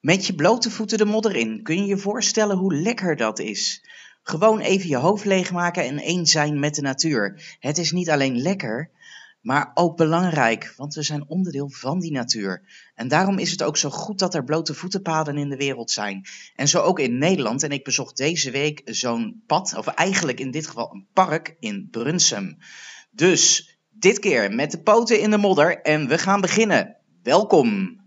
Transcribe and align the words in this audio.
Met 0.00 0.26
je 0.26 0.34
blote 0.34 0.70
voeten 0.70 0.98
de 0.98 1.04
modder 1.04 1.36
in, 1.36 1.62
kun 1.62 1.76
je 1.76 1.86
je 1.86 1.98
voorstellen 1.98 2.56
hoe 2.56 2.74
lekker 2.74 3.16
dat 3.16 3.38
is? 3.38 3.84
Gewoon 4.22 4.60
even 4.60 4.88
je 4.88 4.96
hoofd 4.96 5.24
leegmaken 5.24 5.84
en 5.84 5.98
één 5.98 6.26
zijn 6.26 6.58
met 6.58 6.74
de 6.74 6.82
natuur. 6.82 7.56
Het 7.58 7.78
is 7.78 7.92
niet 7.92 8.10
alleen 8.10 8.36
lekker, 8.36 8.90
maar 9.40 9.70
ook 9.74 9.96
belangrijk, 9.96 10.74
want 10.76 10.94
we 10.94 11.02
zijn 11.02 11.28
onderdeel 11.28 11.70
van 11.70 12.00
die 12.00 12.12
natuur. 12.12 12.62
En 12.94 13.08
daarom 13.08 13.38
is 13.38 13.50
het 13.50 13.62
ook 13.62 13.76
zo 13.76 13.90
goed 13.90 14.18
dat 14.18 14.34
er 14.34 14.44
blote 14.44 14.74
voetenpaden 14.74 15.36
in 15.36 15.48
de 15.48 15.56
wereld 15.56 15.90
zijn. 15.90 16.26
En 16.54 16.68
zo 16.68 16.80
ook 16.80 16.98
in 16.98 17.18
Nederland. 17.18 17.62
En 17.62 17.70
ik 17.70 17.84
bezocht 17.84 18.16
deze 18.16 18.50
week 18.50 18.82
zo'n 18.84 19.42
pad, 19.46 19.76
of 19.76 19.86
eigenlijk 19.86 20.40
in 20.40 20.50
dit 20.50 20.66
geval 20.66 20.92
een 20.92 21.06
park 21.12 21.56
in 21.58 21.88
Brunsum. 21.90 22.58
Dus 23.10 23.76
dit 23.90 24.18
keer 24.18 24.52
met 24.54 24.70
de 24.70 24.82
poten 24.82 25.20
in 25.20 25.30
de 25.30 25.38
modder 25.38 25.80
en 25.80 26.08
we 26.08 26.18
gaan 26.18 26.40
beginnen. 26.40 26.96
Welkom! 27.22 27.98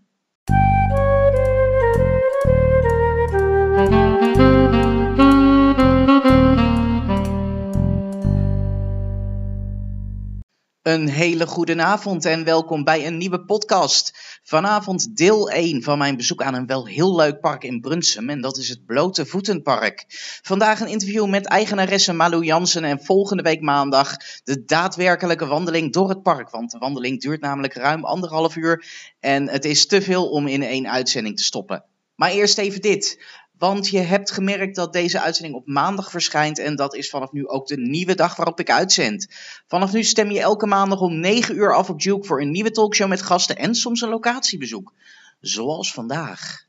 Een 10.83 11.09
hele 11.09 11.47
goede 11.47 11.81
avond 11.81 12.25
en 12.25 12.43
welkom 12.43 12.83
bij 12.83 13.07
een 13.07 13.17
nieuwe 13.17 13.45
podcast. 13.45 14.11
Vanavond 14.43 15.15
deel 15.15 15.49
1 15.49 15.83
van 15.83 15.97
mijn 15.97 16.17
bezoek 16.17 16.41
aan 16.41 16.53
een 16.53 16.65
wel 16.65 16.87
heel 16.87 17.15
leuk 17.15 17.39
park 17.39 17.63
in 17.63 17.81
Brunsum 17.81 18.29
en 18.29 18.41
dat 18.41 18.57
is 18.57 18.69
het 18.69 18.85
Blote 18.85 19.25
Voetenpark. 19.25 20.05
Vandaag 20.41 20.79
een 20.79 20.87
interview 20.87 21.27
met 21.27 21.45
eigenaresse 21.45 22.13
Malou 22.13 22.43
Jansen 22.43 22.83
en 22.83 23.03
volgende 23.03 23.43
week 23.43 23.61
maandag 23.61 24.15
de 24.43 24.63
daadwerkelijke 24.65 25.45
wandeling 25.45 25.93
door 25.93 26.09
het 26.09 26.23
park. 26.23 26.49
Want 26.49 26.71
de 26.71 26.77
wandeling 26.77 27.21
duurt 27.21 27.41
namelijk 27.41 27.73
ruim 27.73 28.05
anderhalf 28.05 28.55
uur 28.55 28.85
en 29.19 29.49
het 29.49 29.65
is 29.65 29.87
te 29.87 30.01
veel 30.01 30.29
om 30.29 30.47
in 30.47 30.63
één 30.63 30.89
uitzending 30.89 31.37
te 31.37 31.43
stoppen. 31.43 31.85
Maar 32.15 32.31
eerst 32.31 32.57
even 32.57 32.81
dit. 32.81 33.19
Want 33.63 33.87
je 33.87 33.99
hebt 33.99 34.31
gemerkt 34.31 34.75
dat 34.75 34.93
deze 34.93 35.21
uitzending 35.21 35.55
op 35.55 35.67
maandag 35.67 36.09
verschijnt. 36.09 36.59
En 36.59 36.75
dat 36.75 36.95
is 36.95 37.09
vanaf 37.09 37.31
nu 37.31 37.47
ook 37.47 37.67
de 37.67 37.77
nieuwe 37.77 38.15
dag 38.15 38.35
waarop 38.35 38.59
ik 38.59 38.69
uitzend. 38.69 39.27
Vanaf 39.67 39.93
nu 39.93 40.03
stem 40.03 40.31
je 40.31 40.39
elke 40.39 40.65
maandag 40.65 40.99
om 40.99 41.19
9 41.19 41.55
uur 41.55 41.75
af 41.75 41.89
op 41.89 42.01
Duke 42.01 42.27
voor 42.27 42.41
een 42.41 42.51
nieuwe 42.51 42.71
talkshow 42.71 43.09
met 43.09 43.21
gasten 43.21 43.57
en 43.57 43.75
soms 43.75 44.01
een 44.01 44.09
locatiebezoek. 44.09 44.93
Zoals 45.39 45.93
vandaag. 45.93 46.65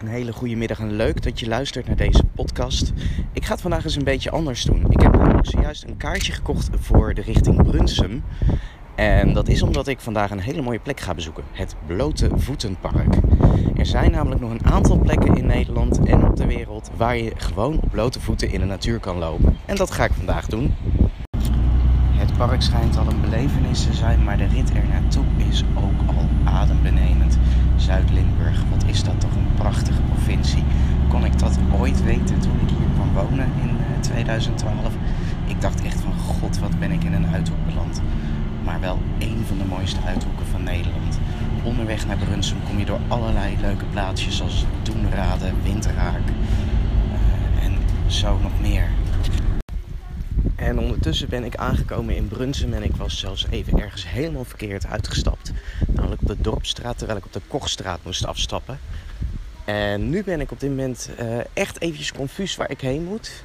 Een 0.00 0.08
hele 0.08 0.32
goede 0.32 0.56
middag 0.56 0.78
en 0.78 0.96
leuk 0.96 1.22
dat 1.22 1.40
je 1.40 1.48
luistert 1.48 1.86
naar 1.86 1.96
deze 1.96 2.24
podcast. 2.24 2.92
Ik 3.32 3.44
ga 3.44 3.52
het 3.52 3.60
vandaag 3.60 3.84
eens 3.84 3.96
een 3.96 4.04
beetje 4.04 4.30
anders 4.30 4.62
doen. 4.62 4.90
Ik 4.90 5.00
heb 5.00 5.38
zojuist 5.42 5.84
een 5.84 5.96
kaartje 5.96 6.32
gekocht 6.32 6.68
voor 6.72 7.14
de 7.14 7.22
richting 7.22 7.62
Brunsum. 7.62 8.24
En 8.98 9.32
dat 9.32 9.48
is 9.48 9.62
omdat 9.62 9.86
ik 9.86 10.00
vandaag 10.00 10.30
een 10.30 10.40
hele 10.40 10.62
mooie 10.62 10.78
plek 10.78 11.00
ga 11.00 11.14
bezoeken: 11.14 11.44
het 11.52 11.74
Blote 11.86 12.30
Voetenpark. 12.34 13.14
Er 13.76 13.86
zijn 13.86 14.10
namelijk 14.10 14.40
nog 14.40 14.50
een 14.50 14.66
aantal 14.66 14.98
plekken 14.98 15.36
in 15.36 15.46
Nederland 15.46 16.04
en 16.04 16.26
op 16.26 16.36
de 16.36 16.46
wereld 16.46 16.90
waar 16.96 17.16
je 17.16 17.32
gewoon 17.36 17.80
op 17.80 17.90
blote 17.90 18.20
voeten 18.20 18.50
in 18.50 18.60
de 18.60 18.66
natuur 18.66 18.98
kan 18.98 19.18
lopen. 19.18 19.56
En 19.66 19.76
dat 19.76 19.90
ga 19.90 20.04
ik 20.04 20.12
vandaag 20.12 20.46
doen. 20.46 20.74
Het 22.10 22.36
park 22.36 22.62
schijnt 22.62 22.96
al 22.96 23.06
een 23.06 23.20
belevenis 23.20 23.84
te 23.84 23.94
zijn, 23.94 24.24
maar 24.24 24.36
de 24.36 24.46
rit 24.46 24.70
er 24.70 24.88
naartoe 24.88 25.24
is 25.50 25.64
ook 25.76 26.16
al 26.16 26.24
adembenemend. 26.44 27.38
Zuid-Limburg, 27.76 28.62
wat 28.70 28.84
is 28.86 29.04
dat 29.04 29.20
toch 29.20 29.34
een 29.34 29.54
prachtige 29.54 30.02
provincie. 30.02 30.64
Kon 31.08 31.24
ik 31.24 31.38
dat 31.38 31.58
ooit 31.80 32.04
weten 32.04 32.40
toen 32.40 32.60
ik 32.60 32.68
hier 32.68 32.88
kwam 32.94 33.12
wonen 33.14 33.48
in 33.62 33.76
2012? 34.00 34.74
Eh, 34.76 34.90
ik 35.50 35.60
dacht 35.60 35.82
echt 35.82 36.00
van 36.00 36.12
god, 36.12 36.58
wat 36.58 36.78
ben 36.78 36.92
ik 36.92 37.04
in 37.04 37.12
een 37.12 37.26
uithoek 37.26 37.66
beland 37.66 38.02
maar 38.64 38.80
wel 38.80 38.98
één 39.18 39.44
van 39.46 39.58
de 39.58 39.64
mooiste 39.64 40.00
uithoeken 40.06 40.46
van 40.46 40.62
Nederland. 40.62 41.18
Onderweg 41.62 42.06
naar 42.06 42.16
Brunsum 42.16 42.56
kom 42.66 42.78
je 42.78 42.84
door 42.84 43.00
allerlei 43.08 43.56
leuke 43.60 43.84
plaatsjes 43.84 44.36
zoals 44.36 44.64
Doenrade, 44.82 45.52
Winterhaak 45.62 46.28
uh, 46.28 47.64
en 47.64 47.78
zo 48.10 48.38
nog 48.38 48.60
meer. 48.60 48.88
En 50.56 50.78
ondertussen 50.78 51.28
ben 51.28 51.44
ik 51.44 51.56
aangekomen 51.56 52.16
in 52.16 52.28
Brunsum 52.28 52.72
en 52.72 52.82
ik 52.82 52.96
was 52.96 53.18
zelfs 53.18 53.46
even 53.50 53.80
ergens 53.80 54.08
helemaal 54.08 54.44
verkeerd 54.44 54.86
uitgestapt. 54.86 55.52
Namelijk 55.86 56.20
op 56.20 56.28
de 56.28 56.36
Dorpstraat, 56.40 56.98
terwijl 56.98 57.18
ik 57.18 57.24
op 57.24 57.32
de 57.32 57.40
Kochstraat 57.48 57.98
moest 58.04 58.26
afstappen. 58.26 58.78
En 59.64 60.10
nu 60.10 60.24
ben 60.24 60.40
ik 60.40 60.50
op 60.50 60.60
dit 60.60 60.70
moment 60.70 61.10
uh, 61.20 61.38
echt 61.52 61.80
eventjes 61.80 62.12
confus 62.12 62.56
waar 62.56 62.70
ik 62.70 62.80
heen 62.80 63.04
moet. 63.04 63.42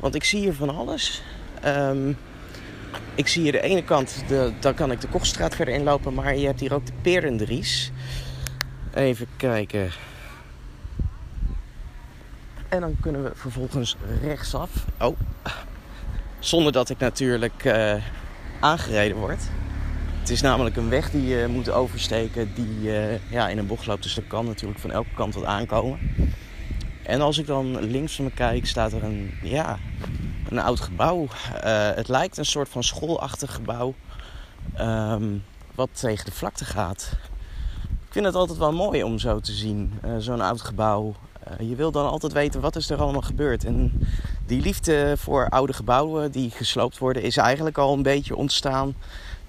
Want 0.00 0.14
ik 0.14 0.24
zie 0.24 0.40
hier 0.40 0.54
van 0.54 0.76
alles. 0.76 1.22
Um, 1.64 2.16
ik 3.14 3.28
zie 3.28 3.42
hier 3.42 3.52
de 3.52 3.60
ene 3.60 3.84
kant, 3.84 4.24
de, 4.28 4.52
dan 4.60 4.74
kan 4.74 4.90
ik 4.90 5.00
de 5.00 5.08
Kochstraat 5.08 5.54
verder 5.54 5.74
inlopen, 5.74 6.14
maar 6.14 6.36
je 6.36 6.46
hebt 6.46 6.60
hier 6.60 6.74
ook 6.74 6.86
de 6.86 6.92
Perendries. 7.02 7.90
Even 8.94 9.26
kijken. 9.36 9.90
En 12.68 12.80
dan 12.80 12.96
kunnen 13.00 13.22
we 13.22 13.30
vervolgens 13.34 13.96
rechtsaf. 14.22 14.70
Oh, 14.98 15.18
zonder 16.38 16.72
dat 16.72 16.90
ik 16.90 16.98
natuurlijk 16.98 17.64
uh, 17.64 17.94
aangereden 18.60 19.16
word. 19.16 19.42
Het 20.20 20.30
is 20.30 20.40
namelijk 20.42 20.76
een 20.76 20.88
weg 20.88 21.10
die 21.10 21.26
je 21.26 21.46
moet 21.48 21.70
oversteken 21.70 22.54
die 22.54 22.80
uh, 22.80 23.30
ja, 23.30 23.48
in 23.48 23.58
een 23.58 23.66
bocht 23.66 23.86
loopt. 23.86 24.02
Dus 24.02 24.16
er 24.16 24.22
kan 24.22 24.44
natuurlijk 24.44 24.80
van 24.80 24.90
elke 24.90 25.14
kant 25.14 25.34
wat 25.34 25.44
aankomen. 25.44 25.98
En 27.02 27.20
als 27.20 27.38
ik 27.38 27.46
dan 27.46 27.80
links 27.80 28.14
van 28.14 28.24
me 28.24 28.30
kijk, 28.30 28.66
staat 28.66 28.92
er 28.92 29.04
een, 29.04 29.34
ja, 29.42 29.78
een 30.48 30.58
oud 30.58 30.80
gebouw. 30.80 31.22
Uh, 31.22 31.28
het 31.94 32.08
lijkt 32.08 32.36
een 32.36 32.44
soort 32.44 32.68
van 32.68 32.82
schoolachtig 32.82 33.54
gebouw. 33.54 33.94
Um, 34.80 35.44
wat 35.74 35.88
tegen 35.92 36.24
de 36.24 36.32
vlakte 36.32 36.64
gaat. 36.64 37.10
Ik 38.06 38.12
vind 38.14 38.24
het 38.24 38.34
altijd 38.34 38.58
wel 38.58 38.72
mooi 38.72 39.02
om 39.02 39.18
zo 39.18 39.40
te 39.40 39.52
zien. 39.52 40.00
Uh, 40.04 40.10
Zo'n 40.18 40.40
oud 40.40 40.60
gebouw. 40.60 41.14
Uh, 41.60 41.68
je 41.68 41.74
wil 41.74 41.90
dan 41.90 42.10
altijd 42.10 42.32
weten 42.32 42.60
wat 42.60 42.76
is 42.76 42.90
er 42.90 43.00
allemaal 43.00 43.22
gebeurd. 43.22 43.64
En 43.64 44.06
die 44.46 44.60
liefde 44.60 45.14
voor 45.16 45.48
oude 45.48 45.72
gebouwen 45.72 46.30
die 46.30 46.50
gesloopt 46.50 46.98
worden 46.98 47.22
is 47.22 47.36
eigenlijk 47.36 47.78
al 47.78 47.92
een 47.92 48.02
beetje 48.02 48.36
ontstaan 48.36 48.94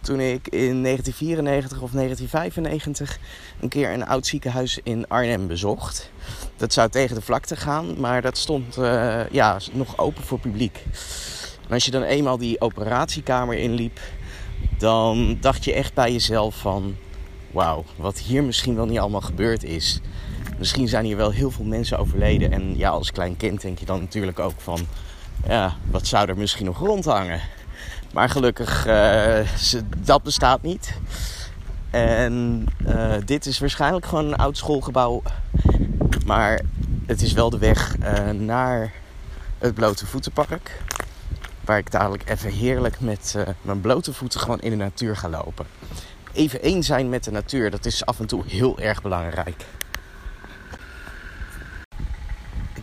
toen 0.02 0.20
ik 0.20 0.48
in 0.48 0.84
1994 0.84 1.82
of 1.82 1.92
1995 1.92 3.20
een 3.60 3.70
keer 3.70 3.94
een 3.94 4.06
oud 4.06 4.26
ziekenhuis 4.26 4.80
in 4.84 5.08
Arnhem 5.08 5.48
bezocht. 5.48 6.12
Dat 6.56 6.74
zou 6.74 6.90
tegen 6.90 7.16
de 7.16 7.22
vlakte 7.22 7.56
gaan, 7.56 8.00
maar 8.00 8.22
dat 8.22 8.38
stond 8.38 8.78
uh, 8.78 9.30
ja, 9.30 9.58
nog 9.72 9.98
open 9.98 10.24
voor 10.24 10.40
publiek. 10.40 10.84
En 11.68 11.74
als 11.74 11.86
je 11.86 11.92
dan 11.92 12.04
eenmaal 12.04 12.38
die 12.38 12.62
operatiekamer 12.62 13.58
inliep, 13.58 14.00
dan 14.78 15.38
dacht 15.42 15.64
je 15.64 15.74
echt 15.74 15.94
bij 15.94 16.12
jezelf 16.12 16.56
van... 16.56 16.96
Wauw, 17.52 17.84
wat 17.96 18.18
hier 18.18 18.44
misschien 18.44 18.76
wel 18.76 18.86
niet 18.86 19.00
allemaal 19.00 19.22
gebeurd 19.22 19.64
is. 19.64 20.00
Misschien 20.58 20.88
zijn 20.88 21.06
hier 21.06 21.18
wel 21.18 21.32
heel 21.32 21.52
veel 21.52 21.66
mensen 21.66 21.98
overleden. 21.98 22.52
En 22.52 22.78
ja, 22.78 22.90
als 22.90 23.12
klein 23.12 23.38
kind 23.38 23.62
denk 23.62 23.80
je 23.80 23.86
dan 23.86 24.00
natuurlijk 24.00 24.40
ook 24.40 24.62
van... 24.62 24.80
Ja, 25.48 25.76
wat 25.92 26.08
zou 26.08 26.28
er 26.28 26.38
misschien 26.38 26.66
nog 26.66 26.80
rondhangen? 26.80 27.42
Maar 28.14 28.30
gelukkig, 28.30 28.88
uh, 28.88 29.40
dat 29.98 30.24
bestaat 30.24 30.62
niet. 30.62 30.94
En 31.90 32.66
uh, 32.88 33.14
dit 33.26 33.46
is 33.46 33.60
waarschijnlijk 33.60 34.06
gewoon 34.06 34.26
een 34.26 34.36
oud 34.36 34.58
schoolgebouw. 34.58 35.22
Maar 36.26 36.62
het 37.06 37.22
is 37.22 37.34
wel 37.34 37.50
de 37.50 37.58
weg 37.58 37.96
uh, 38.00 38.30
naar 38.30 38.94
het 39.58 39.74
blote 39.74 40.06
voetenpark. 40.06 40.82
Waar 41.66 41.78
ik 41.78 41.92
dadelijk 41.92 42.30
even 42.30 42.52
heerlijk 42.52 43.00
met 43.00 43.36
mijn 43.62 43.82
blote 43.82 44.14
voeten 44.14 44.40
gewoon 44.40 44.60
in 44.60 44.70
de 44.70 44.76
natuur 44.76 45.16
ga 45.16 45.30
lopen. 45.30 45.66
Even 46.34 46.62
één 46.62 46.84
zijn 46.84 47.10
met 47.10 47.24
de 47.24 47.32
natuur, 47.32 47.72
dat 47.72 47.86
is 47.86 48.06
af 48.06 48.20
en 48.20 48.26
toe 48.26 48.44
heel 48.48 48.80
erg 48.80 49.02
belangrijk 49.02 49.66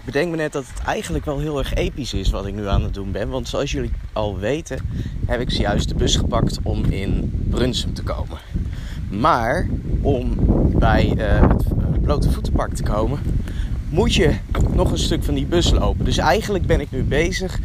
bedenk 0.06 0.30
me 0.30 0.36
net 0.36 0.52
dat 0.52 0.64
het 0.74 0.86
eigenlijk 0.86 1.24
wel 1.24 1.38
heel 1.38 1.58
erg 1.58 1.74
episch 1.74 2.14
is 2.14 2.30
wat 2.30 2.46
ik 2.46 2.54
nu 2.54 2.68
aan 2.68 2.82
het 2.82 2.94
doen 2.94 3.12
ben. 3.12 3.28
Want 3.28 3.48
zoals 3.48 3.72
jullie 3.72 3.92
al 4.12 4.38
weten, 4.38 4.78
heb 5.26 5.40
ik 5.40 5.50
zojuist 5.50 5.88
de 5.88 5.94
bus 5.94 6.16
gepakt 6.16 6.58
om 6.62 6.84
in 6.84 7.30
Brunsum 7.50 7.94
te 7.94 8.02
komen. 8.02 8.38
Maar 9.08 9.68
om 10.00 10.34
bij 10.78 11.14
uh, 11.16 11.48
het 11.92 12.02
blote 12.02 12.30
voetenpark 12.30 12.74
te 12.74 12.82
komen, 12.82 13.18
moet 13.88 14.14
je 14.14 14.36
nog 14.72 14.90
een 14.90 14.98
stuk 14.98 15.24
van 15.24 15.34
die 15.34 15.46
bus 15.46 15.70
lopen. 15.70 16.04
Dus 16.04 16.18
eigenlijk 16.18 16.66
ben 16.66 16.80
ik 16.80 16.90
nu 16.90 17.02
bezig 17.02 17.58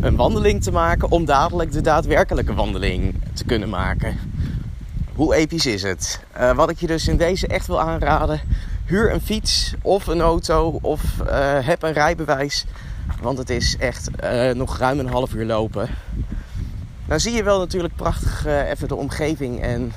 een 0.00 0.16
wandeling 0.16 0.62
te 0.62 0.72
maken 0.72 1.10
om 1.10 1.24
dadelijk 1.24 1.72
de 1.72 1.80
daadwerkelijke 1.80 2.54
wandeling 2.54 3.14
te 3.32 3.44
kunnen 3.44 3.68
maken. 3.68 4.16
Hoe 5.14 5.34
episch 5.34 5.66
is 5.66 5.82
het? 5.82 6.20
Uh, 6.36 6.56
wat 6.56 6.70
ik 6.70 6.78
je 6.78 6.86
dus 6.86 7.08
in 7.08 7.16
deze 7.16 7.46
echt 7.46 7.66
wil 7.66 7.80
aanraden 7.80 8.40
huur 8.84 9.12
een 9.12 9.20
fiets 9.20 9.74
of 9.82 10.06
een 10.06 10.20
auto 10.20 10.78
of 10.82 11.02
uh, 11.20 11.58
heb 11.60 11.82
een 11.82 11.92
rijbewijs. 11.92 12.64
Want 13.22 13.38
het 13.38 13.50
is 13.50 13.76
echt 13.78 14.10
uh, 14.24 14.50
nog 14.50 14.78
ruim 14.78 14.98
een 14.98 15.08
half 15.08 15.34
uur 15.34 15.44
lopen. 15.44 15.88
Dan 17.06 17.20
zie 17.20 17.32
je 17.32 17.42
wel 17.42 17.58
natuurlijk 17.58 17.96
prachtig 17.96 18.46
uh, 18.46 18.70
even 18.70 18.88
de 18.88 18.94
omgeving. 18.94 19.60
En 19.60 19.92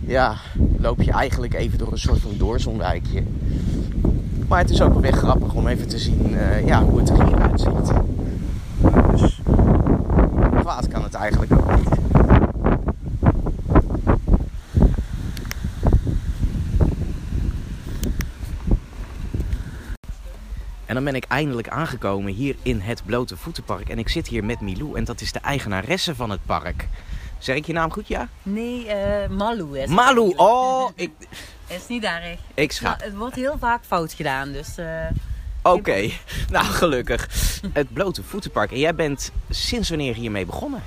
ja, 0.00 0.34
loop 0.78 1.02
je 1.02 1.12
eigenlijk 1.12 1.54
even 1.54 1.78
door 1.78 1.92
een 1.92 1.98
soort 1.98 2.20
van 2.20 2.36
doorzonwijkje. 2.36 3.22
Maar 4.48 4.58
het 4.58 4.70
is 4.70 4.82
ook 4.82 4.92
wel 4.92 5.02
weer 5.02 5.12
grappig 5.12 5.54
om 5.54 5.66
even 5.66 5.88
te 5.88 5.98
zien 5.98 6.36
ja, 6.64 6.82
hoe 6.82 6.98
het 6.98 7.08
er 7.08 7.26
hier 7.26 7.38
uitziet. 7.38 7.92
Dus 9.10 9.40
kwaad 10.60 10.88
kan 10.88 11.02
het 11.02 11.14
eigenlijk 11.14 11.52
ook 11.52 11.76
niet. 11.76 12.13
En 20.94 21.02
dan 21.04 21.12
ben 21.12 21.22
ik 21.22 21.28
eindelijk 21.28 21.68
aangekomen 21.68 22.32
hier 22.32 22.56
in 22.62 22.80
het 22.80 23.02
Blote 23.04 23.36
Voetenpark. 23.36 23.88
En 23.88 23.98
ik 23.98 24.08
zit 24.08 24.28
hier 24.28 24.44
met 24.44 24.60
Milou 24.60 24.96
en 24.96 25.04
dat 25.04 25.20
is 25.20 25.32
de 25.32 25.38
eigenaresse 25.38 26.14
van 26.14 26.30
het 26.30 26.40
park. 26.46 26.88
Zeg 27.38 27.56
ik 27.56 27.66
je 27.66 27.72
naam 27.72 27.92
goed, 27.92 28.08
ja? 28.08 28.28
Nee, 28.42 28.86
uh, 28.86 29.28
Malou 29.28 29.78
is 29.78 29.88
Malou, 29.88 30.32
oh! 30.36 30.90
Ik... 30.94 31.10
is 31.66 31.86
niet 31.88 32.04
erg. 32.04 32.38
Ik 32.54 32.72
scha... 32.72 32.96
Het 32.98 33.14
wordt 33.14 33.34
heel 33.34 33.58
vaak 33.58 33.84
fout 33.84 34.12
gedaan, 34.12 34.52
dus... 34.52 34.78
Uh... 34.78 34.86
Oké, 35.62 36.10
nou 36.50 36.64
gelukkig. 36.64 37.28
Het 37.72 37.92
Blote 37.92 38.22
Voetenpark. 38.22 38.70
En 38.72 38.78
jij 38.78 38.94
bent 38.94 39.32
sinds 39.50 39.88
wanneer 39.88 40.14
hiermee 40.14 40.46
begonnen? 40.46 40.82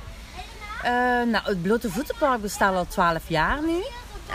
Uh, 0.77 0.92
nou, 1.31 1.39
het 1.44 1.62
Blote 1.62 1.89
Voetenpark 1.89 2.42
bestaat 2.42 2.75
al 2.75 2.88
12 2.88 3.30
jaar 3.30 3.62
nu. 3.62 3.83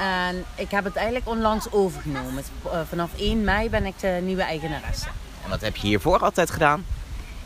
En 0.01 0.45
ik 0.55 0.71
heb 0.71 0.85
het 0.85 0.97
eigenlijk 0.97 1.29
onlangs 1.29 1.73
overgenomen. 1.73 2.43
vanaf 2.89 3.11
1 3.17 3.45
mei 3.45 3.71
ben 3.71 3.87
ik 3.87 4.01
de 4.01 4.21
nieuwe 4.23 4.43
eigenaresse. 4.43 5.07
En 5.45 5.51
wat 5.51 5.61
heb 5.61 5.77
je 5.77 5.87
hiervoor 5.87 6.19
altijd 6.19 6.51
gedaan? 6.51 6.85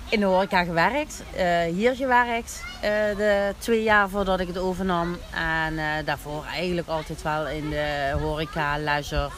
In 0.09 0.21
de 0.21 0.27
horeca 0.27 0.65
gewerkt, 0.65 1.23
uh, 1.37 1.63
hier 1.63 1.97
gewerkt, 1.97 2.63
uh, 2.75 2.81
de 3.17 3.55
twee 3.59 3.83
jaar 3.83 4.09
voordat 4.09 4.41
ik 4.41 4.47
het 4.47 4.59
overnam. 4.59 5.17
En 5.35 5.73
uh, 5.73 5.85
daarvoor 6.05 6.45
eigenlijk 6.45 6.89
altijd 6.89 7.23
wel 7.23 7.49
in 7.49 7.71
de 7.71 8.17
horeca, 8.21 8.79
leisure 8.79 9.31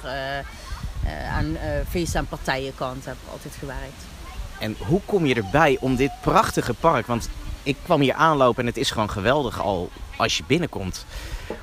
en 1.36 1.58
feest- 1.88 2.14
en 2.14 2.26
partijenkant 2.26 3.04
heb 3.04 3.14
ik 3.14 3.32
altijd 3.32 3.54
gewerkt. 3.58 4.04
En 4.58 4.76
hoe 4.78 5.00
kom 5.04 5.26
je 5.26 5.34
erbij 5.34 5.76
om 5.80 5.96
dit 5.96 6.10
prachtige 6.20 6.74
park, 6.74 7.06
want 7.06 7.28
ik 7.62 7.76
kwam 7.82 8.00
hier 8.00 8.14
aanlopen 8.14 8.60
en 8.60 8.66
het 8.66 8.76
is 8.76 8.90
gewoon 8.90 9.10
geweldig 9.10 9.60
al 9.60 9.90
als 10.16 10.36
je 10.36 10.44
binnenkomt. 10.46 11.06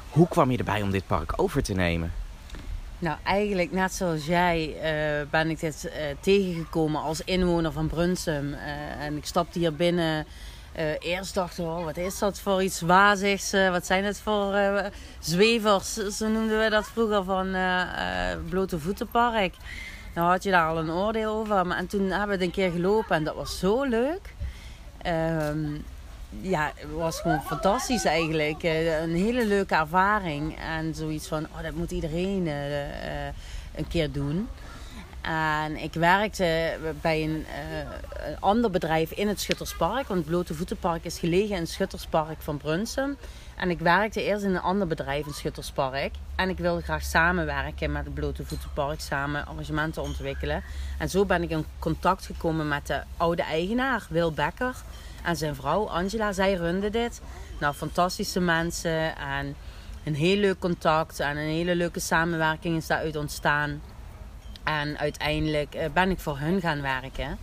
Hoe 0.09 0.27
kwam 0.27 0.51
je 0.51 0.57
erbij 0.57 0.81
om 0.81 0.91
dit 0.91 1.07
park 1.07 1.33
over 1.35 1.63
te 1.63 1.73
nemen? 1.73 2.13
Nou, 2.99 3.17
eigenlijk 3.23 3.71
net 3.71 3.93
zoals 3.93 4.25
jij 4.25 4.67
uh, 4.67 5.29
ben 5.29 5.49
ik 5.49 5.59
dit 5.59 5.85
uh, 5.85 5.91
tegengekomen 6.19 7.01
als 7.01 7.21
inwoner 7.21 7.71
van 7.71 7.87
Brunsum. 7.87 8.53
Uh, 8.53 9.03
en 9.03 9.17
ik 9.17 9.25
stapte 9.25 9.59
hier 9.59 9.75
binnen. 9.75 10.25
eerst 10.99 11.33
dacht 11.33 11.57
ik, 11.57 11.65
oh, 11.65 11.83
wat 11.83 11.97
is 11.97 12.19
dat 12.19 12.39
voor 12.39 12.63
iets 12.63 12.81
wazigs? 12.81 13.51
wat 13.51 13.85
zijn 13.85 14.03
het 14.03 14.19
voor 14.19 14.55
zwevers? 15.19 15.93
Zo 15.93 16.27
noemden 16.27 16.59
we 16.59 16.69
dat 16.69 16.87
vroeger 16.87 17.23
van 17.23 17.55
blote 18.49 18.79
voetenpark. 18.79 19.53
Nou 20.13 20.29
had 20.29 20.43
je 20.43 20.51
daar 20.51 20.67
al 20.67 20.77
een 20.77 20.91
oordeel 20.91 21.33
over. 21.33 21.65
Maar, 21.65 21.77
en 21.77 21.87
toen 21.87 22.09
hebben 22.09 22.27
we 22.27 22.33
het 22.33 22.41
een 22.41 22.51
keer 22.51 22.71
gelopen 22.71 23.15
en 23.15 23.23
dat 23.23 23.35
was 23.35 23.59
zo 23.59 23.83
leuk. 23.83 24.33
Ehm, 25.01 25.77
ja, 26.41 26.71
het 26.75 26.91
was 26.91 27.19
gewoon 27.19 27.41
fantastisch 27.41 28.05
eigenlijk. 28.05 28.63
Eh, 28.63 29.01
een 29.01 29.15
hele 29.15 29.45
leuke 29.45 29.75
ervaring. 29.75 30.57
En 30.59 30.95
zoiets 30.95 31.27
van, 31.27 31.43
oh, 31.43 31.63
dat 31.63 31.73
moet 31.73 31.91
iedereen 31.91 32.45
uh, 32.45 33.25
een 33.75 33.87
keer 33.87 34.11
doen. 34.11 34.47
En 35.21 35.77
ik 35.77 35.93
werkte 35.93 36.77
bij 37.01 37.23
een, 37.23 37.45
een, 38.27 38.39
ander 38.39 38.71
bedrijf 38.71 39.11
in 39.11 39.27
het 39.27 39.39
Schutterspark. 39.39 40.07
Want 40.07 40.19
het 40.19 40.29
Blote 40.29 40.53
Voetenpark 40.53 41.05
is 41.05 41.19
gelegen 41.19 41.55
in 41.55 41.61
het 41.61 41.69
Schutterspark 41.69 42.41
van 42.41 42.57
Brunsum. 42.57 43.17
En 43.55 43.69
ik 43.69 43.79
werkte 43.79 44.23
eerst 44.23 44.43
in 44.43 44.55
een 44.55 44.61
ander 44.61 44.87
bedrijf 44.87 45.21
in 45.21 45.27
het 45.27 45.35
Schutterspark. 45.35 46.11
En 46.35 46.49
ik 46.49 46.57
wilde 46.57 46.81
graag 46.81 47.03
samenwerken 47.03 47.91
met 47.91 48.05
het 48.05 48.13
Blote 48.13 48.45
Voetenpark. 48.45 49.01
Samen 49.01 49.45
arrangementen 49.47 50.01
ontwikkelen. 50.01 50.63
En 50.97 51.09
zo 51.09 51.25
ben 51.25 51.43
ik 51.43 51.49
in 51.49 51.65
contact 51.79 52.25
gekomen 52.25 52.67
met 52.67 52.87
de 52.87 53.01
oude 53.17 53.43
eigenaar, 53.43 54.05
Wil 54.09 54.31
Becker 54.31 54.75
en 55.25 55.35
zijn 55.35 55.55
vrouw 55.55 55.89
Angela. 55.89 56.31
Zij 56.31 56.53
runden 56.53 56.91
dit. 56.91 57.21
Nou, 57.59 57.73
fantastische 57.73 58.39
mensen 58.39 59.17
en 59.17 59.55
een 60.03 60.15
heel 60.15 60.37
leuk 60.37 60.59
contact 60.59 61.19
en 61.19 61.37
een 61.37 61.47
hele 61.47 61.75
leuke 61.75 61.99
samenwerking 61.99 62.77
is 62.77 62.87
daaruit 62.87 63.15
ontstaan. 63.15 63.81
En 64.63 64.97
uiteindelijk 64.97 65.75
eh, 65.75 65.91
ben 65.93 66.09
ik 66.09 66.19
voor 66.19 66.37
hun 66.37 66.61
gaan 66.61 66.81
werken. 66.81 67.37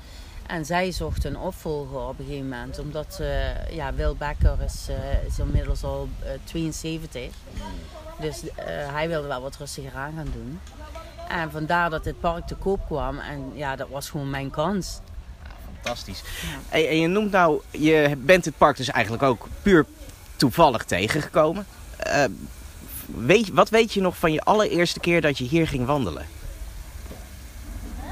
En 0.47 0.65
zij 0.65 0.93
zocht 0.93 1.25
een 1.25 1.39
opvolger 1.39 2.01
op 2.01 2.19
een 2.19 2.25
gegeven 2.25 2.49
moment. 2.49 2.79
Omdat 2.79 3.19
uh, 3.21 3.71
ja, 3.71 3.95
Wil 3.95 4.17
Becker 4.17 4.57
is, 4.65 4.87
uh, 4.91 5.25
is 5.25 5.39
inmiddels 5.39 5.85
al 5.85 6.09
72. 6.45 7.31
Dus 8.21 8.43
hij 8.67 9.09
wilde 9.09 9.29
wel 9.29 9.41
wat 9.41 9.57
rustiger 9.57 9.95
aan 9.95 10.13
gaan 10.17 10.33
doen. 10.33 10.61
En 11.29 11.51
vandaar 11.51 11.91
dat 11.91 12.05
dit 12.05 12.21
park 12.21 12.47
te 12.47 12.55
koop 12.55 12.87
kwam. 12.87 13.19
En 13.19 13.51
ja, 13.55 13.77
dat 13.77 13.89
was 13.89 14.11
gewoon 14.11 14.31
mijn 14.31 14.51
kans 14.51 15.01
fantastisch. 15.83 16.23
En, 16.69 16.89
en, 16.89 17.01
je 17.01 17.07
noemt 17.07 17.31
nou, 17.31 17.61
je 17.71 18.15
bent 18.19 18.45
het 18.45 18.57
park 18.57 18.77
dus 18.77 18.91
eigenlijk 18.91 19.23
ook 19.25 19.49
puur 19.63 19.87
toevallig 20.37 20.85
tegengekomen. 20.85 21.67
Uh, 22.07 22.25
weet, 23.07 23.49
wat 23.49 23.69
weet 23.69 23.93
je 23.93 24.01
nog 24.01 24.17
van 24.17 24.33
je 24.33 24.41
allereerste 24.41 25.01
keer 25.01 25.21
dat 25.21 25.39
je 25.39 25.45
hier 25.45 25.69
ging 25.69 25.87
wandelen? 25.87 26.27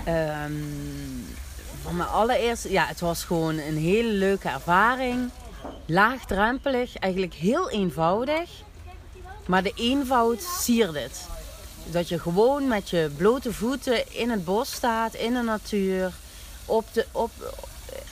Um, 0.09 1.27
van 1.83 1.97
mijn 1.97 2.09
allereerste, 2.09 2.71
ja, 2.71 2.87
het 2.87 3.01
was 3.01 3.25
gewoon 3.25 3.59
een 3.59 3.77
hele 3.77 4.13
leuke 4.13 4.49
ervaring. 4.49 5.31
Laagdrempelig, 5.87 6.97
eigenlijk 6.97 7.35
heel 7.35 7.71
eenvoudig. 7.71 8.51
Maar 9.47 9.63
de 9.63 9.73
eenvoud 9.75 10.43
siert 10.43 10.95
het. 10.95 11.27
Dat 11.87 12.09
je 12.09 12.19
gewoon 12.19 12.69
met 12.69 12.91
je 12.91 13.11
blote 13.17 13.53
voeten 13.53 14.15
in 14.15 14.31
het 14.31 14.45
bos 14.45 14.73
staat, 14.73 15.15
in 15.15 15.35
de 15.35 15.43
natuur 15.43 16.13
op 16.71 16.85
de, 16.93 17.07
op, 17.13 17.31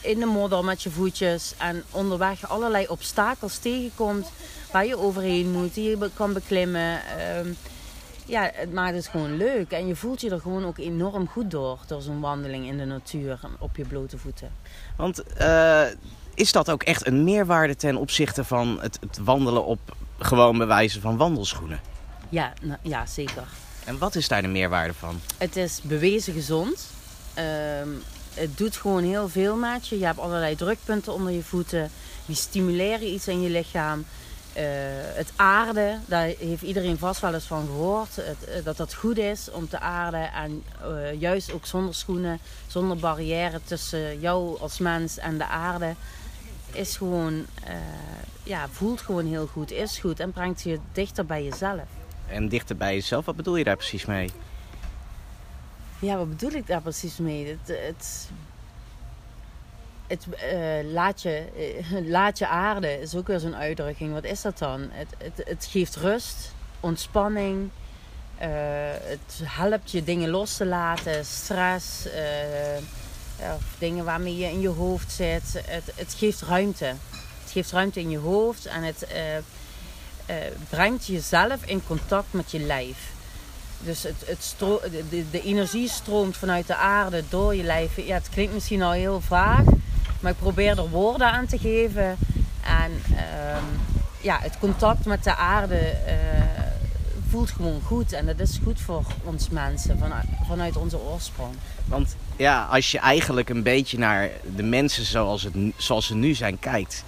in 0.00 0.18
de 0.18 0.26
modder 0.26 0.64
met 0.64 0.82
je 0.82 0.90
voetjes 0.90 1.54
en 1.58 1.84
onderweg 1.90 2.48
allerlei 2.48 2.86
obstakels 2.88 3.58
tegenkomt 3.58 4.30
waar 4.72 4.86
je 4.86 4.98
overheen 4.98 5.50
moet, 5.50 5.74
die 5.74 5.88
je 5.88 6.10
kan 6.14 6.32
beklimmen. 6.32 7.00
Um, 7.38 7.56
ja, 8.24 8.50
het 8.54 8.72
maakt 8.72 8.94
het 8.94 9.06
gewoon 9.06 9.36
leuk 9.36 9.70
en 9.70 9.86
je 9.86 9.96
voelt 9.96 10.20
je 10.20 10.30
er 10.30 10.40
gewoon 10.40 10.66
ook 10.66 10.78
enorm 10.78 11.28
goed 11.28 11.50
door, 11.50 11.78
door 11.86 12.02
zo'n 12.02 12.20
wandeling 12.20 12.66
in 12.66 12.78
de 12.78 12.84
natuur 12.84 13.40
op 13.58 13.76
je 13.76 13.84
blote 13.84 14.18
voeten. 14.18 14.52
Want 14.96 15.22
uh, 15.40 15.82
is 16.34 16.52
dat 16.52 16.70
ook 16.70 16.82
echt 16.82 17.06
een 17.06 17.24
meerwaarde 17.24 17.76
ten 17.76 17.96
opzichte 17.96 18.44
van 18.44 18.78
het, 18.80 18.98
het 19.00 19.18
wandelen 19.18 19.64
op 19.64 19.78
gewoon 20.18 20.58
bewijzen 20.58 21.00
van 21.00 21.16
wandelschoenen? 21.16 21.80
Ja, 22.28 22.52
nou, 22.62 22.78
ja, 22.82 23.06
zeker. 23.06 23.46
En 23.84 23.98
wat 23.98 24.14
is 24.14 24.28
daar 24.28 24.42
de 24.42 24.48
meerwaarde 24.48 24.94
van? 24.94 25.20
Het 25.38 25.56
is 25.56 25.80
bewezen 25.82 26.32
gezond. 26.32 26.86
Um, 27.82 28.02
het 28.38 28.58
doet 28.58 28.76
gewoon 28.76 29.04
heel 29.04 29.28
veel 29.28 29.56
met 29.56 29.88
je. 29.88 29.98
Je 29.98 30.04
hebt 30.04 30.18
allerlei 30.18 30.56
drukpunten 30.56 31.12
onder 31.12 31.32
je 31.32 31.42
voeten. 31.42 31.90
Die 32.26 32.36
stimuleren 32.36 33.12
iets 33.12 33.28
in 33.28 33.40
je 33.40 33.50
lichaam. 33.50 34.04
Uh, 34.56 34.64
het 35.14 35.32
aarden, 35.36 36.02
daar 36.06 36.32
heeft 36.38 36.62
iedereen 36.62 36.98
vast 36.98 37.20
wel 37.20 37.34
eens 37.34 37.44
van 37.44 37.66
gehoord. 37.66 38.16
Het, 38.16 38.44
eh, 38.44 38.64
dat 38.64 38.76
dat 38.76 38.94
goed 38.94 39.18
is 39.18 39.50
om 39.50 39.68
te 39.68 39.78
aarden. 39.78 40.32
En 40.32 40.62
uh, 40.84 41.20
juist 41.20 41.52
ook 41.52 41.66
zonder 41.66 41.94
schoenen, 41.94 42.38
zonder 42.66 42.96
barrière 42.96 43.60
tussen 43.64 44.20
jou 44.20 44.60
als 44.60 44.78
mens 44.78 45.18
en 45.18 45.38
de 45.38 45.46
aarde. 45.46 45.94
Is 46.72 46.96
gewoon, 46.96 47.46
ja, 48.42 48.68
voelt 48.72 49.00
gewoon 49.00 49.26
heel 49.26 49.46
goed, 49.46 49.70
is 49.70 49.98
goed 49.98 50.20
en 50.20 50.32
brengt 50.32 50.62
je 50.62 50.78
dichter 50.92 51.26
bij 51.26 51.44
jezelf. 51.44 51.82
En 52.26 52.48
dichter 52.48 52.76
bij 52.76 52.94
jezelf, 52.94 53.24
wat 53.24 53.36
bedoel 53.36 53.56
je 53.56 53.64
daar 53.64 53.76
precies 53.76 54.04
mee? 54.04 54.30
Ja, 56.00 56.16
wat 56.16 56.28
bedoel 56.28 56.52
ik 56.52 56.66
daar 56.66 56.80
precies 56.80 57.16
mee? 57.16 57.46
Het, 57.46 57.76
het, 57.86 58.28
het 60.06 60.26
laat, 60.92 61.22
je, 61.22 61.44
laat 62.06 62.38
je 62.38 62.48
aarde 62.48 63.00
is 63.00 63.14
ook 63.14 63.26
weer 63.26 63.38
zo'n 63.38 63.56
uitdrukking. 63.56 64.12
Wat 64.12 64.24
is 64.24 64.42
dat 64.42 64.58
dan? 64.58 64.88
Het, 64.90 65.08
het, 65.18 65.48
het 65.48 65.68
geeft 65.70 65.96
rust, 65.96 66.52
ontspanning. 66.80 67.70
Uh, 68.42 68.46
het 69.02 69.40
helpt 69.44 69.90
je 69.90 70.04
dingen 70.04 70.30
los 70.30 70.56
te 70.56 70.66
laten, 70.66 71.24
stress, 71.24 72.06
of 73.38 73.64
dingen 73.78 74.04
waarmee 74.04 74.36
je 74.36 74.46
in 74.46 74.60
je 74.60 74.68
hoofd 74.68 75.12
zit. 75.12 75.62
Het, 75.66 75.92
het 75.94 76.14
geeft 76.14 76.42
ruimte. 76.42 76.94
Het 77.42 77.52
geeft 77.52 77.72
ruimte 77.72 78.00
in 78.00 78.10
je 78.10 78.18
hoofd 78.18 78.66
en 78.66 78.82
het 78.82 79.06
brengt 80.68 81.06
jezelf 81.06 81.64
in 81.64 81.86
contact 81.86 82.32
met 82.32 82.50
je 82.50 82.58
lijf. 82.58 83.16
Dus 83.80 84.02
het, 84.02 84.24
het 84.26 84.54
de, 85.30 85.42
energie 85.42 85.88
stroomt 85.88 86.36
vanuit 86.36 86.66
de 86.66 86.76
aarde 86.76 87.22
door 87.28 87.54
je 87.54 87.62
lijf. 87.62 87.96
Ja, 87.96 88.14
het 88.14 88.28
klinkt 88.28 88.54
misschien 88.54 88.82
al 88.82 88.92
heel 88.92 89.20
vaag, 89.20 89.64
maar 90.20 90.32
ik 90.32 90.38
probeer 90.38 90.78
er 90.78 90.88
woorden 90.88 91.32
aan 91.32 91.46
te 91.46 91.58
geven. 91.58 92.16
En 92.64 93.02
ehm, 93.16 93.64
ja, 94.20 94.38
het 94.40 94.58
contact 94.58 95.04
met 95.04 95.24
de 95.24 95.36
aarde 95.36 95.96
uh, 96.06 96.12
voelt 97.28 97.50
gewoon 97.50 97.80
goed. 97.84 98.12
En 98.12 98.26
dat 98.26 98.40
is 98.40 98.60
goed 98.62 98.80
voor 98.80 99.04
ons 99.24 99.48
mensen 99.48 99.98
vanuit, 99.98 100.26
vanuit 100.46 100.76
onze 100.76 100.98
oorsprong. 100.98 101.54
Want 101.84 102.16
ja, 102.36 102.64
als 102.64 102.90
je 102.90 102.98
eigenlijk 102.98 103.48
een 103.48 103.62
beetje 103.62 103.98
naar 103.98 104.30
de 104.56 104.62
mensen 104.62 105.04
zoals, 105.04 105.42
het, 105.42 105.54
zoals 105.76 106.06
ze 106.06 106.14
nu 106.14 106.34
zijn 106.34 106.58
kijkt, 106.58 107.04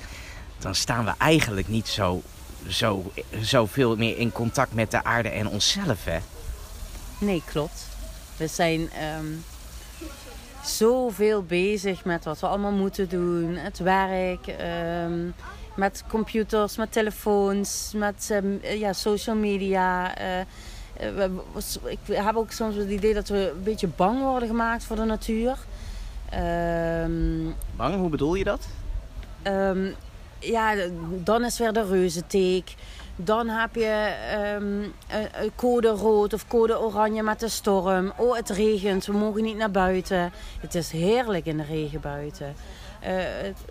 dan 0.58 0.74
staan 0.74 1.04
we 1.04 1.12
eigenlijk 1.18 1.68
niet 1.68 1.88
zo, 1.88 2.22
zo, 2.68 3.12
zo 3.42 3.66
veel 3.66 3.96
meer 3.96 4.18
in 4.18 4.32
contact 4.32 4.74
met 4.74 4.90
de 4.90 5.04
aarde 5.04 5.28
en 5.28 5.48
onszelf. 5.48 6.04
Hè? 6.04 6.18
Nee, 7.20 7.42
klopt. 7.46 7.86
We 8.36 8.46
zijn 8.46 8.80
um, 8.80 9.44
zoveel 10.64 11.42
bezig 11.42 12.04
met 12.04 12.24
wat 12.24 12.40
we 12.40 12.46
allemaal 12.46 12.72
moeten 12.72 13.08
doen. 13.08 13.56
Het 13.56 13.78
werk, 13.78 14.46
ehm, 14.46 15.28
met 15.76 16.04
computers, 16.08 16.76
met 16.76 16.92
telefoons, 16.92 17.92
met 17.96 18.28
ehm, 18.30 18.78
ja, 18.78 18.92
social 18.92 19.36
media. 19.36 20.20
Uh, 20.20 20.26
we, 21.14 21.30
ik 21.84 21.98
heb 22.12 22.36
ook 22.36 22.50
soms 22.50 22.74
het 22.74 22.88
idee 22.88 23.14
dat 23.14 23.28
we 23.28 23.52
een 23.56 23.62
beetje 23.62 23.88
bang 23.88 24.20
worden 24.20 24.48
gemaakt 24.48 24.84
voor 24.84 24.96
de 24.96 25.04
natuur. 25.04 25.56
Bang, 27.76 27.94
hoe 27.94 28.08
bedoel 28.08 28.34
je 28.34 28.44
dat? 28.44 28.68
Ja, 30.38 30.74
dan 31.10 31.44
is 31.44 31.58
weer 31.58 31.72
de 31.72 31.86
reuzenteek. 31.86 32.74
Dan 33.24 33.48
heb 33.48 33.74
je 33.74 34.14
um, 34.58 34.92
code 35.56 35.88
rood 35.88 36.32
of 36.32 36.46
code 36.46 36.80
oranje 36.80 37.22
met 37.22 37.40
de 37.40 37.48
storm. 37.48 38.12
Oh, 38.16 38.36
het 38.36 38.50
regent, 38.50 39.06
we 39.06 39.12
mogen 39.12 39.42
niet 39.42 39.56
naar 39.56 39.70
buiten. 39.70 40.32
Het 40.60 40.74
is 40.74 40.90
heerlijk 40.90 41.46
in 41.46 41.56
de 41.56 41.64
regen 41.64 42.00
buiten. 42.00 42.54
Uh, 43.02 43.08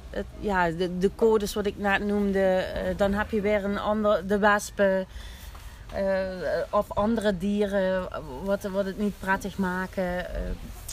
het, 0.10 0.26
ja, 0.40 0.70
de, 0.70 0.98
de, 0.98 1.12
codes 1.16 1.54
wat 1.54 1.66
ik 1.66 1.78
net 1.78 2.06
noemde. 2.06 2.66
Uh, 2.76 2.98
dan 2.98 3.14
heb 3.14 3.32
je 3.32 3.42
weer 3.42 3.64
een 3.64 3.80
ander, 3.80 4.28
de 4.28 4.38
wespen. 4.38 5.08
Uh, 5.94 6.02
of 6.70 6.92
andere 6.92 7.38
dieren 7.38 8.08
wat, 8.44 8.64
wat 8.64 8.86
het 8.86 8.98
niet 9.00 9.20
prettig 9.20 9.58
maken. 9.58 10.26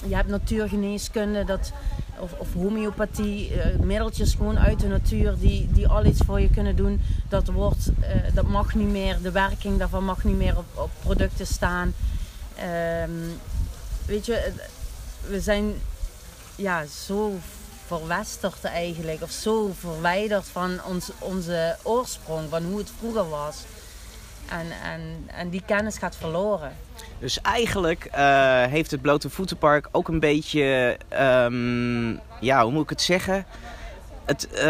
Je 0.09 0.15
hebt 0.15 0.29
natuurgeneeskunde 0.29 1.45
dat, 1.45 1.73
of, 2.19 2.33
of 2.33 2.53
homeopathie, 2.53 3.53
middeltjes 3.81 4.35
gewoon 4.35 4.59
uit 4.59 4.81
de 4.81 4.89
natuur 4.89 5.35
die, 5.39 5.69
die 5.73 5.89
al 5.89 6.05
iets 6.05 6.21
voor 6.25 6.41
je 6.41 6.51
kunnen 6.51 6.77
doen. 6.77 7.01
Dat, 7.29 7.49
wordt, 7.49 7.91
dat 8.35 8.47
mag 8.47 8.75
niet 8.75 8.89
meer, 8.89 9.19
de 9.23 9.31
werking 9.31 9.79
daarvan 9.79 10.05
mag 10.05 10.25
niet 10.25 10.37
meer 10.37 10.57
op, 10.57 10.65
op 10.75 10.91
producten 11.03 11.47
staan. 11.47 11.95
Um, 13.03 13.41
weet 14.07 14.27
je, 14.27 14.53
we 15.29 15.41
zijn 15.41 15.75
ja, 16.57 16.85
zo 16.87 17.39
verwesterd 17.87 18.65
eigenlijk, 18.65 19.23
of 19.23 19.31
zo 19.31 19.73
verwijderd 19.79 20.47
van 20.47 20.85
ons, 20.85 21.11
onze 21.19 21.77
oorsprong, 21.83 22.49
van 22.51 22.65
hoe 22.65 22.79
het 22.79 22.91
vroeger 22.99 23.29
was. 23.29 23.57
En, 24.49 24.67
en, 24.93 25.01
en 25.27 25.49
die 25.49 25.63
kennis 25.67 25.99
gaat 25.99 26.17
verloren. 26.17 26.73
Dus 27.19 27.41
eigenlijk 27.41 28.09
uh, 28.17 28.63
heeft 28.63 28.91
het 28.91 29.01
Blote 29.01 29.31
Voetenpark 29.31 29.89
ook 29.93 30.09
een 30.09 30.21
beetje, 30.21 30.97
um, 31.21 32.21
ja, 32.41 32.63
hoe 32.63 32.73
moet 32.73 32.83
ik 32.83 32.91
het 32.91 33.03
zeggen? 33.03 33.47
Het, 34.25 34.49
uh, 34.53 34.61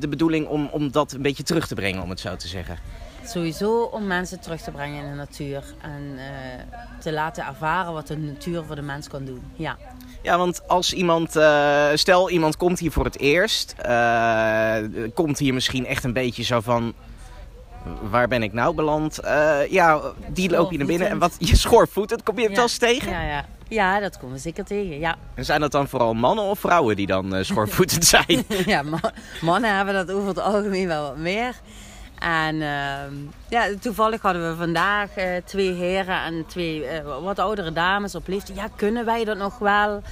de 0.00 0.08
bedoeling 0.08 0.46
om, 0.46 0.68
om 0.72 0.90
dat 0.90 1.12
een 1.12 1.22
beetje 1.22 1.42
terug 1.42 1.66
te 1.66 1.74
brengen, 1.74 2.02
om 2.02 2.10
het 2.10 2.20
zo 2.20 2.36
te 2.36 2.48
zeggen. 2.48 2.78
Sowieso 3.24 3.82
om 3.82 4.06
mensen 4.06 4.40
terug 4.40 4.60
te 4.60 4.70
brengen 4.70 5.04
in 5.04 5.10
de 5.10 5.16
natuur 5.16 5.64
en 5.80 6.02
uh, 6.16 6.22
te 7.00 7.12
laten 7.12 7.46
ervaren 7.46 7.92
wat 7.92 8.06
de 8.06 8.16
natuur 8.16 8.64
voor 8.64 8.76
de 8.76 8.82
mens 8.82 9.08
kan 9.08 9.24
doen. 9.24 9.42
Ja. 9.54 9.76
Ja, 10.22 10.38
want 10.38 10.68
als 10.68 10.92
iemand, 10.92 11.36
uh, 11.36 11.88
stel 11.94 12.30
iemand 12.30 12.56
komt 12.56 12.78
hier 12.78 12.92
voor 12.92 13.04
het 13.04 13.18
eerst, 13.18 13.74
uh, 13.86 14.76
komt 15.14 15.38
hier 15.38 15.54
misschien 15.54 15.86
echt 15.86 16.04
een 16.04 16.12
beetje 16.12 16.42
zo 16.42 16.60
van, 16.60 16.94
waar 18.10 18.28
ben 18.28 18.42
ik 18.42 18.52
nou 18.52 18.74
beland? 18.74 19.24
Uh, 19.24 19.70
ja, 19.70 20.00
die 20.28 20.50
loop 20.50 20.70
je 20.70 20.78
naar 20.78 20.86
binnen 20.86 21.08
en 21.08 21.18
wat, 21.18 21.34
je 21.38 21.56
schoorvoetend, 21.56 22.22
kom 22.22 22.36
je 22.36 22.40
het 22.40 22.50
ja. 22.50 22.56
wel 22.56 22.64
eens 22.64 22.78
tegen? 22.78 23.10
Ja, 23.12 23.22
ja. 23.22 23.44
ja, 23.68 24.00
dat 24.00 24.18
komen 24.18 24.34
we 24.34 24.40
zeker 24.40 24.64
tegen, 24.64 24.98
ja. 24.98 25.16
En 25.34 25.44
zijn 25.44 25.60
dat 25.60 25.72
dan 25.72 25.88
vooral 25.88 26.14
mannen 26.14 26.44
of 26.44 26.58
vrouwen 26.58 26.96
die 26.96 27.06
dan 27.06 27.44
schoorvoetend 27.44 28.04
zijn? 28.14 28.44
ja, 28.66 28.82
man, 28.82 29.00
mannen 29.40 29.76
hebben 29.76 29.94
dat 29.94 30.10
over 30.10 30.28
het 30.28 30.40
algemeen 30.40 30.86
wel 30.86 31.02
wat 31.02 31.16
meer. 31.16 31.54
En 32.22 32.54
uh, 32.54 33.30
ja, 33.48 33.68
toevallig 33.80 34.22
hadden 34.22 34.50
we 34.50 34.56
vandaag 34.56 35.18
uh, 35.18 35.24
twee 35.44 35.72
heren 35.72 36.22
en 36.22 36.44
twee 36.46 36.84
uh, 36.84 37.22
wat 37.22 37.38
oudere 37.38 37.72
dames 37.72 38.14
op 38.14 38.28
leeftijd. 38.28 38.58
Ja, 38.58 38.68
kunnen 38.76 39.04
wij 39.04 39.24
dat 39.24 39.36
nog 39.36 39.58
wel? 39.58 40.02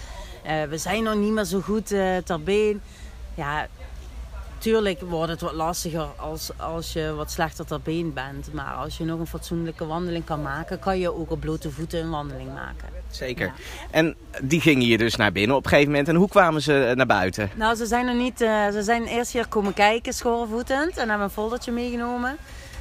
we 0.68 0.78
zijn 0.78 1.02
nog 1.02 1.14
niet 1.14 1.32
meer 1.32 1.44
zo 1.44 1.60
goed 1.60 1.86
ter 2.24 2.42
been. 2.44 2.80
Ja, 3.34 3.66
tuurlijk 4.60 5.00
wordt 5.00 5.30
het 5.30 5.40
wat 5.40 5.52
lastiger 5.52 6.08
als, 6.16 6.50
als 6.56 6.92
je 6.92 7.14
wat 7.14 7.30
slechter 7.30 7.66
ter 7.66 7.80
been 7.80 8.12
bent. 8.12 8.52
Maar 8.52 8.74
als 8.74 8.98
je 8.98 9.04
nog 9.04 9.18
een 9.18 9.26
fatsoenlijke 9.26 9.86
wandeling 9.86 10.24
kan 10.24 10.42
maken, 10.42 10.78
kan 10.78 10.98
je 10.98 11.14
ook 11.14 11.30
op 11.30 11.40
blote 11.40 11.70
voeten 11.70 12.00
een 12.00 12.10
wandeling 12.10 12.52
maken. 12.52 12.88
Zeker. 13.10 13.46
Ja. 13.46 13.52
En 13.90 14.16
die 14.42 14.60
gingen 14.60 14.84
hier 14.84 14.98
dus 14.98 15.16
naar 15.16 15.32
binnen 15.32 15.56
op 15.56 15.64
een 15.64 15.68
gegeven 15.68 15.90
moment. 15.90 16.08
En 16.08 16.14
hoe 16.14 16.28
kwamen 16.28 16.62
ze 16.62 16.92
naar 16.96 17.06
buiten? 17.06 17.50
Nou, 17.54 17.74
ze 17.74 17.86
zijn 17.86 18.06
er 18.06 18.14
niet. 18.14 18.40
Uh, 18.40 18.68
ze 18.68 18.82
zijn 18.82 19.04
eerst 19.04 19.32
hier 19.32 19.46
komen 19.46 19.74
kijken, 19.74 20.12
schoorvoetend. 20.12 20.96
En 20.96 21.08
hebben 21.08 21.26
een 21.26 21.32
foldertje 21.32 21.72
meegenomen. 21.72 22.36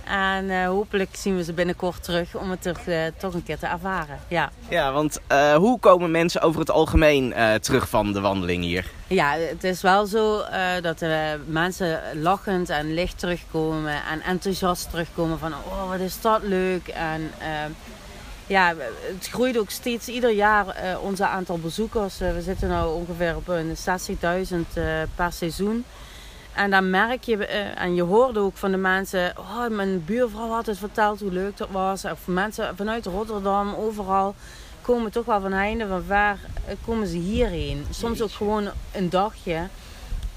En 0.09 0.45
uh, 0.45 0.65
hopelijk 0.65 1.15
zien 1.15 1.35
we 1.35 1.43
ze 1.43 1.53
binnenkort 1.53 2.03
terug 2.03 2.35
om 2.35 2.49
het 2.49 2.61
toch, 2.61 2.79
uh, 2.85 3.01
toch 3.17 3.33
een 3.33 3.43
keer 3.43 3.59
te 3.59 3.65
ervaren. 3.65 4.19
Ja, 4.27 4.51
ja 4.69 4.91
want 4.91 5.19
uh, 5.31 5.55
hoe 5.55 5.79
komen 5.79 6.11
mensen 6.11 6.41
over 6.41 6.59
het 6.59 6.71
algemeen 6.71 7.33
terug 7.61 7.89
van 7.89 8.13
de 8.13 8.21
wandeling 8.21 8.63
hier? 8.63 8.85
Ja, 9.07 9.33
het 9.33 9.63
is 9.63 9.81
wel 9.81 10.05
zo 10.05 10.43
dat 10.81 11.03
mensen 11.45 12.01
lachend 12.13 12.69
en 12.69 12.93
licht 12.93 13.19
terugkomen. 13.19 13.93
En 14.11 14.21
enthousiast 14.21 14.89
terugkomen 14.89 15.39
van, 15.39 15.53
oh 15.53 15.89
wat 15.89 15.99
is 15.99 16.21
dat 16.21 16.43
leuk. 16.43 16.87
En 16.87 17.31
ja, 18.47 18.73
het 19.15 19.27
groeit 19.27 19.57
ook 19.57 19.69
steeds 19.69 20.07
ieder 20.07 20.31
jaar 20.31 20.65
onze 21.01 21.25
aantal 21.25 21.57
bezoekers. 21.57 22.17
We 22.17 22.41
zitten 22.41 22.69
nu 22.69 22.83
ongeveer 22.83 23.35
op 23.35 23.47
een 23.47 23.75
60.000 23.75 24.55
uh, 24.77 24.83
per 25.15 25.31
seizoen. 25.31 25.85
En 26.59 26.69
dan 26.69 26.89
merk 26.89 27.23
je, 27.23 27.37
uh, 27.37 27.81
en 27.81 27.95
je 27.95 28.01
hoorde 28.01 28.39
ook 28.39 28.57
van 28.57 28.71
de 28.71 28.77
mensen, 28.77 29.33
oh, 29.37 29.67
mijn 29.67 30.05
buurvrouw 30.05 30.49
had 30.49 30.65
het 30.65 30.77
verteld 30.77 31.19
hoe 31.19 31.31
leuk 31.31 31.57
dat 31.57 31.67
was. 31.71 32.05
Of 32.05 32.19
mensen 32.25 32.75
vanuit 32.75 33.05
Rotterdam, 33.05 33.75
overal, 33.75 34.35
komen 34.81 35.11
toch 35.11 35.25
wel 35.25 35.41
van 35.41 35.51
heinde 35.51 35.87
van 35.87 36.03
ver, 36.07 36.37
komen 36.85 37.07
ze 37.07 37.17
hierheen. 37.17 37.85
Soms 37.89 38.21
ook 38.21 38.31
gewoon 38.31 38.69
een 38.91 39.09
dagje 39.09 39.67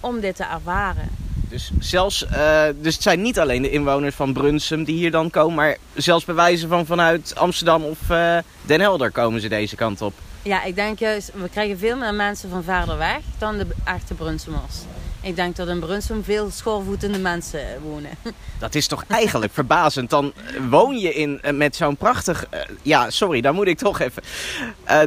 om 0.00 0.20
dit 0.20 0.36
te 0.36 0.44
ervaren. 0.44 1.08
Dus, 1.48 1.70
zelfs, 1.78 2.24
uh, 2.32 2.64
dus 2.80 2.94
het 2.94 3.02
zijn 3.02 3.22
niet 3.22 3.38
alleen 3.38 3.62
de 3.62 3.70
inwoners 3.70 4.14
van 4.14 4.32
Brunsum 4.32 4.84
die 4.84 4.96
hier 4.96 5.10
dan 5.10 5.30
komen, 5.30 5.54
maar 5.54 5.76
zelfs 5.94 6.24
bij 6.24 6.34
wijze 6.34 6.68
van 6.68 6.86
vanuit 6.86 7.36
Amsterdam 7.36 7.84
of 7.84 7.98
uh, 8.10 8.38
Den 8.62 8.80
Helder 8.80 9.10
komen 9.10 9.40
ze 9.40 9.48
deze 9.48 9.76
kant 9.76 10.02
op. 10.02 10.14
Ja, 10.42 10.64
ik 10.64 10.74
denk 10.74 10.98
juist, 10.98 11.32
we 11.34 11.48
krijgen 11.48 11.78
veel 11.78 11.96
meer 11.96 12.14
mensen 12.14 12.50
van 12.50 12.62
verder 12.62 12.98
weg 12.98 13.20
dan 13.38 13.58
de 13.58 13.66
echte 13.84 14.14
Brunsumers. 14.14 14.76
Ik 15.22 15.36
denk 15.36 15.56
dat 15.56 15.68
in 15.68 15.80
Brunsum 15.80 16.24
veel 16.24 16.50
schoorvoetende 16.50 17.18
mensen 17.18 17.60
wonen. 17.82 18.10
Dat 18.58 18.74
is 18.74 18.86
toch 18.86 19.04
eigenlijk 19.08 19.52
verbazend. 19.52 20.10
Dan 20.10 20.32
woon 20.70 20.98
je 20.98 21.14
in, 21.14 21.40
met 21.52 21.76
zo'n 21.76 21.96
prachtig... 21.96 22.46
Uh, 22.54 22.60
ja, 22.82 23.10
sorry, 23.10 23.40
dan 23.40 23.54
moet 23.54 23.66
ik 23.66 23.78
toch 23.78 24.00
even... 24.00 24.22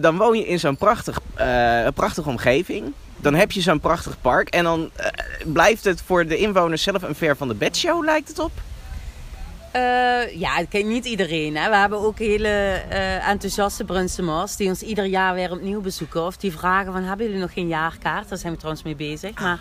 dan 0.01 0.17
woon 0.17 0.37
je 0.37 0.47
in 0.47 0.59
zo'n 0.59 0.77
prachtig, 0.77 1.19
prachtige 1.93 2.29
omgeving 2.29 2.93
dan 3.17 3.33
heb 3.33 3.51
je 3.51 3.61
zo'n 3.61 3.79
prachtig 3.79 4.21
park. 4.21 4.49
En 4.49 4.63
dan 4.63 4.91
blijft 5.45 5.83
het 5.83 6.01
voor 6.01 6.27
de 6.27 6.37
inwoners 6.37 6.83
zelf 6.83 7.01
een 7.01 7.15
ver 7.15 7.37
van 7.37 7.47
de 7.47 7.55
bedshow, 7.55 8.03
lijkt 8.03 8.27
het 8.27 8.39
op? 8.39 8.51
Uh, 9.75 10.39
ja, 10.39 10.65
niet 10.71 11.05
iedereen. 11.05 11.55
Hè. 11.57 11.69
We 11.69 11.75
hebben 11.75 11.99
ook 11.99 12.19
hele 12.19 12.81
uh, 12.91 13.27
enthousiaste 13.27 13.83
Brunsumers 13.83 14.55
die 14.55 14.69
ons 14.69 14.81
ieder 14.81 15.05
jaar 15.05 15.33
weer 15.33 15.51
opnieuw 15.51 15.81
bezoeken. 15.81 16.25
Of 16.25 16.37
die 16.37 16.51
vragen 16.51 16.93
van, 16.93 17.03
hebben 17.03 17.25
jullie 17.25 17.41
nog 17.41 17.53
geen 17.53 17.67
jaarkaart? 17.67 18.29
Daar 18.29 18.37
zijn 18.37 18.51
we 18.51 18.57
trouwens 18.57 18.85
mee 18.85 18.95
bezig. 18.95 19.39
Maar 19.39 19.59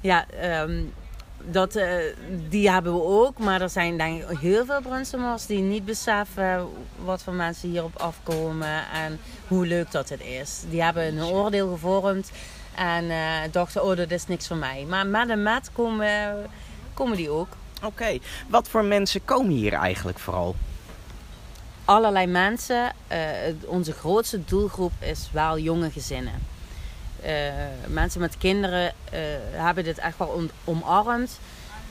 ja, 0.00 0.26
um, 0.62 0.92
dat, 1.44 1.76
uh, 1.76 1.84
die 2.48 2.70
hebben 2.70 2.94
we 2.94 3.02
ook. 3.02 3.38
Maar 3.38 3.60
er 3.60 3.70
zijn 3.70 3.96
denk 3.96 4.22
ik 4.22 4.38
heel 4.38 4.64
veel 4.64 4.80
Brunsumers 4.80 5.46
die 5.46 5.60
niet 5.60 5.84
beseffen 5.84 6.68
wat 7.04 7.22
voor 7.22 7.32
mensen 7.32 7.68
hierop 7.68 7.96
afkomen. 7.96 8.82
En 8.92 9.20
hoe 9.48 9.66
leuk 9.66 9.90
dat 9.90 10.08
het 10.08 10.20
is. 10.20 10.62
Die 10.70 10.82
hebben 10.82 11.16
een 11.16 11.24
oordeel 11.24 11.70
gevormd. 11.70 12.30
En 12.74 13.04
uh, 13.04 13.36
dachten, 13.50 13.84
oh, 13.84 13.96
dat 13.96 14.10
is 14.10 14.26
niks 14.26 14.46
voor 14.46 14.56
mij. 14.56 14.84
Maar 14.88 15.06
met 15.06 15.28
en 15.28 15.42
met 15.42 15.70
komen, 15.72 16.36
komen 16.94 17.16
die 17.16 17.30
ook. 17.30 17.48
Oké, 17.76 17.86
okay. 17.86 18.20
wat 18.48 18.68
voor 18.68 18.84
mensen 18.84 19.24
komen 19.24 19.50
hier 19.50 19.72
eigenlijk 19.72 20.18
vooral? 20.18 20.56
Allerlei 21.84 22.26
mensen. 22.26 22.92
Uh, 23.12 23.18
onze 23.66 23.92
grootste 23.92 24.44
doelgroep 24.44 24.92
is 24.98 25.28
wel 25.32 25.58
jonge 25.58 25.90
gezinnen. 25.90 26.34
Uh, 27.24 27.30
mensen 27.86 28.20
met 28.20 28.38
kinderen 28.38 28.92
hebben 29.50 29.84
dit 29.84 29.98
echt 29.98 30.18
wel 30.18 30.42
omarmd. 30.64 31.38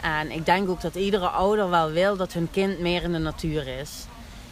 En 0.01 0.31
ik 0.31 0.45
denk 0.45 0.69
ook 0.69 0.81
dat 0.81 0.95
iedere 0.95 1.27
ouder 1.27 1.69
wel 1.69 1.91
wil 1.91 2.17
dat 2.17 2.33
hun 2.33 2.51
kind 2.51 2.79
meer 2.79 3.03
in 3.03 3.11
de 3.11 3.17
natuur 3.17 3.67
is. 3.67 4.05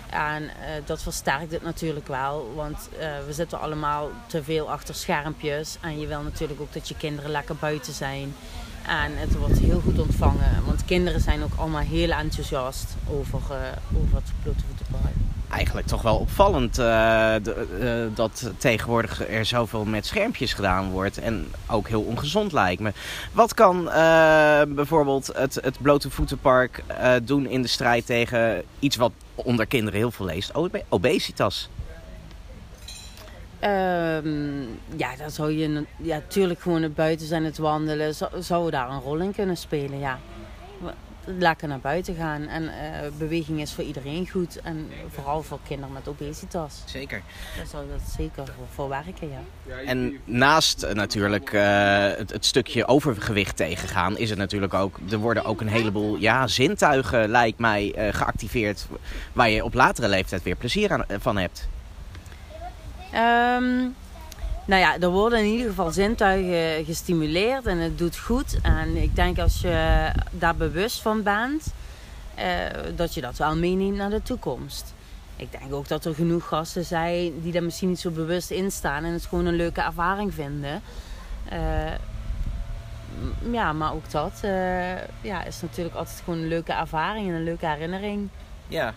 En 0.09 0.43
uh, 0.43 0.49
dat 0.85 1.01
versterkt 1.01 1.51
het 1.51 1.63
natuurlijk 1.63 2.07
wel, 2.07 2.53
want 2.55 2.89
we 3.25 3.33
zitten 3.33 3.59
allemaal 3.59 4.09
te 4.27 4.43
veel 4.43 4.71
achter 4.71 4.95
schermpjes. 4.95 5.77
En 5.81 5.99
je 5.99 6.07
wil 6.07 6.21
natuurlijk 6.21 6.61
ook 6.61 6.73
dat 6.73 6.87
je 6.87 6.95
kinderen 6.95 7.31
lekker 7.31 7.55
buiten 7.55 7.93
zijn. 7.93 8.35
En 8.87 9.17
het 9.17 9.37
wordt 9.37 9.59
heel 9.59 9.79
goed 9.79 9.99
ontvangen, 9.99 10.65
want 10.65 10.85
kinderen 10.85 11.21
zijn 11.21 11.43
ook 11.43 11.53
allemaal 11.55 11.81
heel 11.81 12.11
enthousiast 12.11 12.95
over, 13.09 13.39
uh, 13.51 14.01
over 14.01 14.15
het 14.15 14.31
blotevoetenpark. 14.43 15.15
Eigenlijk 15.49 15.87
toch 15.87 16.01
wel 16.01 16.17
opvallend 16.17 16.75
de, 16.75 18.09
dat 18.13 18.51
tegenwoordig 18.57 19.29
er 19.29 19.45
zoveel 19.45 19.85
met 19.85 20.05
schermpjes 20.05 20.53
gedaan 20.53 20.89
wordt. 20.89 21.17
En 21.17 21.47
ook 21.67 21.87
heel 21.87 22.01
ongezond 22.01 22.51
lijkt 22.51 22.81
me. 22.81 22.91
Wat 23.31 23.53
kan 23.53 23.83
bijvoorbeeld 24.75 25.29
het, 25.33 25.55
het 25.61 25.81
blote 25.81 26.09
voetenpark 26.09 26.83
doen 27.23 27.47
in 27.47 27.61
de 27.61 27.67
strijd 27.67 28.05
tegen 28.05 28.63
iets 28.79 28.95
wat 28.95 29.11
onder 29.35 29.65
kinderen 29.65 29.99
heel 29.99 30.11
veel 30.11 30.25
leest, 30.25 30.51
obesitas. 30.89 31.69
Um, 33.63 34.79
ja, 34.95 35.15
dan 35.17 35.31
zou 35.31 35.51
je 35.51 35.85
ja, 36.01 36.15
natuurlijk 36.15 36.61
gewoon 36.61 36.81
het 36.81 36.95
buiten 36.95 37.27
zijn, 37.27 37.45
het 37.45 37.57
wandelen, 37.57 38.15
zou, 38.15 38.31
zou 38.41 38.71
daar 38.71 38.89
een 38.89 38.99
rol 38.99 39.17
in 39.17 39.33
kunnen 39.33 39.57
spelen, 39.57 39.99
ja. 39.99 40.19
Lekker 41.27 41.67
naar 41.67 41.79
buiten 41.79 42.15
gaan. 42.15 42.47
En 42.47 42.67
eh, 42.67 43.09
beweging 43.17 43.61
is 43.61 43.73
voor 43.73 43.83
iedereen 43.83 44.29
goed. 44.29 44.61
En 44.61 44.89
vooral 45.13 45.43
voor 45.43 45.59
kinderen 45.67 45.93
met 45.93 46.07
obesitas. 46.07 46.83
Zeker. 46.85 47.21
Daar 47.57 47.65
zou 47.65 47.85
dat 47.91 48.01
zeker 48.17 48.45
voor, 48.45 48.65
voor 48.73 48.89
werken, 48.89 49.29
ja. 49.29 49.41
En 49.85 50.19
naast 50.25 50.83
eh, 50.83 50.93
natuurlijk 50.93 51.53
eh, 51.53 51.61
het, 52.17 52.31
het 52.31 52.45
stukje 52.45 52.87
overgewicht 52.87 53.55
tegengaan, 53.55 54.17
is 54.17 54.29
het 54.29 54.39
natuurlijk 54.39 54.73
ook. 54.73 54.99
Er 55.09 55.17
worden 55.17 55.45
ook 55.45 55.61
een 55.61 55.67
heleboel 55.67 56.17
ja, 56.17 56.47
zintuigen, 56.47 57.29
lijkt 57.29 57.59
mij, 57.59 58.11
geactiveerd. 58.11 58.87
Waar 59.33 59.49
je 59.49 59.63
op 59.63 59.73
latere 59.73 60.07
leeftijd 60.07 60.43
weer 60.43 60.55
plezier 60.55 60.91
aan, 60.91 61.05
van 61.19 61.37
hebt. 61.37 61.67
Ehm, 63.11 63.87
nou 64.67 64.81
ja, 64.81 64.99
er 64.99 65.09
worden 65.09 65.39
in 65.39 65.45
ieder 65.45 65.67
geval 65.67 65.91
zintuigen 65.91 66.85
gestimuleerd 66.85 67.65
en 67.65 67.77
het 67.77 67.97
doet 67.97 68.17
goed. 68.17 68.57
En 68.61 68.95
ik 68.95 69.15
denk 69.15 69.39
als 69.39 69.61
je 69.61 70.11
daar 70.31 70.55
bewust 70.55 71.01
van 71.01 71.23
bent, 71.23 71.73
eh, 72.35 72.45
dat 72.95 73.13
je 73.13 73.21
dat 73.21 73.37
wel 73.37 73.55
meeneemt 73.55 73.97
naar 73.97 74.09
de 74.09 74.21
toekomst. 74.21 74.93
Ik 75.35 75.51
denk 75.51 75.73
ook 75.73 75.87
dat 75.87 76.05
er 76.05 76.15
genoeg 76.15 76.47
gasten 76.47 76.85
zijn 76.85 77.41
die 77.41 77.51
daar 77.51 77.63
misschien 77.63 77.89
niet 77.89 77.99
zo 77.99 78.09
bewust 78.09 78.51
in 78.51 78.71
staan 78.71 79.03
en 79.03 79.13
het 79.13 79.25
gewoon 79.25 79.45
een 79.45 79.55
leuke 79.55 79.81
ervaring 79.81 80.33
vinden. 80.33 80.81
Eh, 81.49 81.93
ja, 83.51 83.73
maar 83.73 83.93
ook 83.93 84.11
dat 84.11 84.39
eh, 84.41 84.97
ja, 85.21 85.43
is 85.43 85.61
natuurlijk 85.61 85.95
altijd 85.95 86.21
gewoon 86.23 86.39
een 86.39 86.47
leuke 86.47 86.73
ervaring 86.73 87.27
en 87.27 87.33
een 87.33 87.43
leuke 87.43 87.67
herinnering. 87.67 88.29
Ja. 88.67 88.93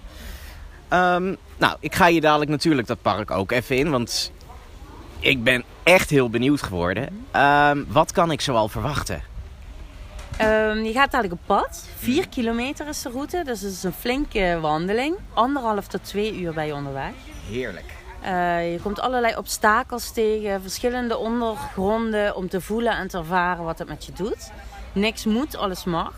Ehm, 0.89 1.35
nou, 1.59 1.77
ik 1.81 1.95
ga 1.95 2.07
je 2.07 2.21
dadelijk 2.21 2.51
natuurlijk 2.51 2.87
dat 2.87 3.03
park 3.03 3.31
ook 3.31 3.51
even 3.51 3.77
in, 3.77 3.91
want 3.91 4.33
ik 5.21 5.45
ben 5.45 5.65
echt 5.83 6.11
heel 6.11 6.31
benieuwd 6.31 6.63
geworden. 6.63 7.27
Ehm, 7.31 7.85
wat 7.89 8.13
kan 8.13 8.31
ik 8.31 8.41
zoal 8.41 8.69
verwachten? 8.69 9.23
Ehm, 10.37 10.79
je 10.79 10.93
gaat 10.93 11.11
dadelijk 11.11 11.41
op 11.41 11.47
pad. 11.47 11.87
4 11.97 12.29
kilometer 12.29 12.89
is 12.89 13.03
de 13.03 13.11
route, 13.11 13.43
dus 13.45 13.61
het 13.61 13.73
is 13.73 13.83
een 13.83 13.93
flinke 13.93 14.59
wandeling. 14.61 15.17
Anderhalf 15.35 15.87
tot 15.87 16.05
twee 16.05 16.41
uur 16.41 16.53
ben 16.53 16.67
je 16.67 16.75
onderweg. 16.75 17.13
Heerlijk. 17.51 17.99
Eh, 18.21 18.73
je 18.73 18.79
komt 18.83 19.01
allerlei 19.01 19.37
obstakels 19.37 20.13
tegen, 20.13 20.63
verschillende 20.63 21.17
ondergronden 21.17 22.37
om 22.37 22.49
te 22.49 22.61
voelen 22.61 22.97
en 22.97 23.09
te 23.09 23.19
ervaren 23.19 23.65
wat 23.65 23.79
het 23.79 23.89
met 23.89 24.07
je 24.07 24.13
doet. 24.13 24.51
Niks 24.93 25.25
moet, 25.25 25.57
alles 25.57 25.85
mag. 25.85 26.13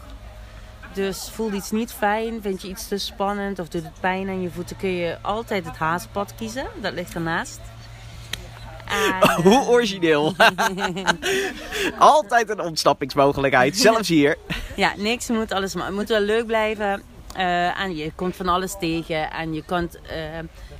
Dus 0.92 1.30
voelt 1.32 1.52
iets 1.52 1.70
niet 1.70 1.92
fijn, 1.92 2.42
vind 2.42 2.62
je 2.62 2.68
iets 2.68 2.88
te 2.88 2.98
spannend 2.98 3.58
of 3.58 3.68
doet 3.68 3.82
het 3.82 4.00
pijn 4.00 4.28
aan 4.28 4.40
je 4.40 4.50
voeten, 4.50 4.76
kun 4.76 4.92
je 4.92 5.16
altijd 5.20 5.66
het 5.66 5.76
haaspad 5.76 6.34
kiezen. 6.34 6.66
Dat 6.80 6.92
ligt 6.92 7.14
ernaast. 7.14 7.60
En, 8.86 9.30
Hoe 9.50 9.66
origineel. 9.68 10.34
Altijd 11.98 12.48
een 12.48 12.60
ontsnappingsmogelijkheid, 12.60 13.76
zelfs 13.76 14.08
hier. 14.08 14.36
Ja, 14.76 14.92
niks 14.96 15.28
moet, 15.28 15.52
alles. 15.52 15.74
Het 15.74 15.90
moet 15.90 16.08
wel 16.08 16.20
leuk 16.20 16.46
blijven. 16.46 17.02
Eh, 17.34 17.80
en 17.80 17.96
je 17.96 18.12
komt 18.14 18.36
van 18.36 18.48
alles 18.48 18.76
tegen. 18.80 19.30
En 19.30 19.54
je 19.54 19.62
kunt 19.64 20.00
eh, 20.00 20.18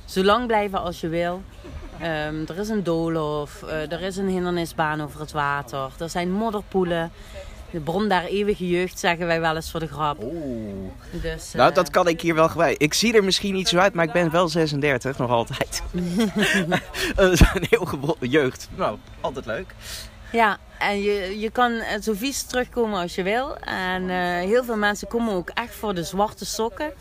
zo 0.05 0.23
lang 0.23 0.47
blijven 0.47 0.81
als 0.81 1.01
je 1.01 1.07
wil. 1.07 1.41
Ehm, 1.99 2.35
er 2.47 2.57
is 2.57 2.69
een 2.69 2.83
doolhof. 2.83 3.63
eh, 3.63 3.91
er 3.91 4.01
is 4.01 4.17
een 4.17 4.27
hindernisbaan 4.27 5.01
over 5.01 5.19
het 5.19 5.31
water. 5.31 5.89
Er 5.99 6.09
zijn 6.09 6.31
modderpoelen. 6.31 7.11
De 7.73 7.79
bron 7.79 8.07
daar 8.07 8.23
eeuwige 8.23 8.67
jeugd, 8.67 8.99
zeggen 8.99 9.25
wij 9.25 9.39
wel 9.39 9.55
eens 9.55 9.71
voor 9.71 9.79
de 9.79 9.87
grap. 9.87 10.25
Dus, 11.11 11.51
Nou, 11.53 11.69
eh, 11.69 11.75
dat 11.75 11.89
kan 11.89 12.07
ik 12.07 12.21
hier 12.21 12.35
wel 12.35 12.47
kwijt. 12.47 12.81
Ik 12.81 12.93
zie 12.93 13.13
er 13.13 13.23
misschien 13.23 13.53
niet 13.53 13.67
zo 13.67 13.77
uit, 13.77 13.93
maar 13.93 14.05
ik 14.05 14.11
ben 14.11 14.31
wel 14.31 14.47
36, 14.47 15.17
nog 15.17 15.29
altijd. 15.29 15.81
Een 17.15 17.37
heel 17.69 18.15
jeugd. 18.19 18.69
Nou, 18.75 18.97
altijd 19.21 19.45
leuk. 19.45 19.75
Ja, 20.31 20.57
en 20.79 21.01
je, 21.01 21.39
je 21.39 21.49
kan 21.49 21.71
eh, 21.71 22.01
zo 22.01 22.13
vies 22.13 22.43
terugkomen 22.43 22.99
als 22.99 23.15
je 23.15 23.23
wil. 23.23 23.57
En 23.57 24.09
eh, 24.09 24.17
heel 24.47 24.63
veel 24.63 24.77
mensen 24.77 25.07
komen 25.07 25.33
ook 25.33 25.49
echt 25.49 25.75
voor 25.75 25.93
de 25.93 26.03
zwarte 26.03 26.45
sokken. 26.45 26.91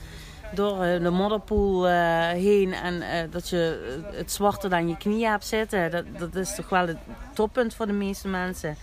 Door 0.54 0.78
de 0.78 1.10
modderpoel 1.10 1.86
heen. 2.28 2.72
En 2.72 3.02
dat 3.30 3.48
je 3.48 3.92
het 4.12 4.32
zwarte 4.32 4.68
dan 4.68 4.88
je 4.88 4.96
knieën 4.96 5.30
hebt 5.30 5.46
zitten. 5.46 5.90
Dat, 5.90 6.04
dat 6.18 6.36
is 6.36 6.54
toch 6.54 6.68
wel 6.68 6.86
het 6.86 6.98
toppunt 7.34 7.74
voor 7.74 7.86
de 7.86 7.92
meeste 7.92 8.28
mensen. 8.28 8.76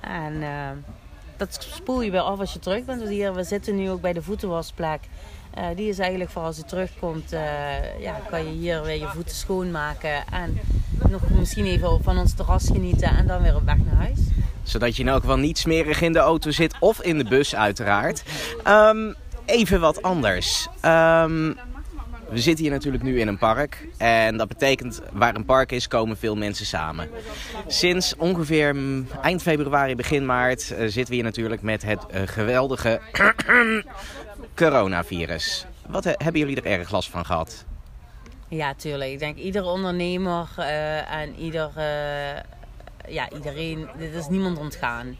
En 0.00 0.42
dat 1.36 1.66
spoel 1.74 2.02
je 2.02 2.10
weer 2.10 2.20
af 2.20 2.38
als 2.38 2.52
je 2.52 2.58
terug 2.58 2.84
bent. 2.84 3.08
Hier, 3.08 3.34
we 3.34 3.44
zitten 3.44 3.76
nu 3.76 3.90
ook 3.90 4.00
bij 4.00 4.12
de 4.12 4.22
voetenwasplek. 4.22 5.00
Eh, 5.54 5.64
die 5.76 5.88
is 5.88 5.98
eigenlijk 5.98 6.30
voor 6.30 6.42
als 6.42 6.56
je 6.56 6.64
terugkomt, 6.64 7.32
eh, 7.32 8.00
ja, 8.00 8.20
kan 8.30 8.44
je 8.44 8.50
hier 8.50 8.82
weer 8.82 8.98
je 8.98 9.08
voeten 9.08 9.36
schoonmaken. 9.36 10.26
En 10.32 10.60
nog 11.10 11.30
misschien 11.30 11.66
even 11.66 12.02
van 12.02 12.18
ons 12.18 12.34
terras 12.34 12.66
genieten 12.66 13.16
en 13.16 13.26
dan 13.26 13.42
weer 13.42 13.56
op 13.56 13.64
weg 13.64 13.76
naar 13.76 13.94
huis. 13.94 14.18
Zodat 14.62 14.96
je 14.96 15.02
in 15.02 15.08
elk 15.08 15.20
geval 15.20 15.36
niet 15.36 15.58
smerig 15.58 16.00
in 16.00 16.12
de 16.12 16.18
auto 16.18 16.50
zit 16.50 16.74
of 16.80 17.02
in 17.02 17.18
de 17.18 17.24
bus 17.24 17.54
uiteraard. 17.54 18.22
Ehm, 18.64 19.12
even 19.44 19.80
wat 19.80 20.02
anders. 20.02 20.68
Ehm, 20.80 21.52
we 22.32 22.40
zitten 22.40 22.64
hier 22.64 22.72
natuurlijk 22.72 23.02
nu 23.02 23.20
in 23.20 23.28
een 23.28 23.38
park. 23.38 23.88
En 23.96 24.36
dat 24.36 24.48
betekent, 24.48 25.00
waar 25.12 25.34
een 25.34 25.44
park 25.44 25.72
is, 25.72 25.88
komen 25.88 26.16
veel 26.16 26.36
mensen 26.36 26.66
samen. 26.66 27.08
Sinds 27.66 28.16
ongeveer 28.16 28.74
mm, 28.76 29.06
eind 29.22 29.42
februari, 29.42 29.94
begin 29.96 30.26
maart 30.26 30.70
eh, 30.70 30.78
zitten 30.82 31.06
we 31.06 31.14
hier 31.14 31.22
natuurlijk 31.24 31.62
met 31.62 31.82
het 31.82 32.06
eh, 32.06 32.22
geweldige 32.24 33.00
coronavirus. 34.54 35.66
Wat 35.86 36.04
he- 36.04 36.14
hebben 36.16 36.40
jullie 36.40 36.56
er 36.62 36.78
erg 36.78 36.90
last 36.90 37.10
van 37.10 37.24
gehad? 37.24 37.64
Ja, 38.48 38.74
tuurlijk. 38.74 39.10
Ik 39.10 39.18
denk 39.18 39.36
ieder 39.36 39.64
ondernemer 39.64 40.48
eh, 40.56 41.12
en 41.12 41.34
ieder, 41.34 41.70
ja, 43.08 43.30
iedereen, 43.30 43.88
dit 43.98 44.14
is 44.14 44.28
niemand 44.28 44.58
ontgaan. 44.58 45.16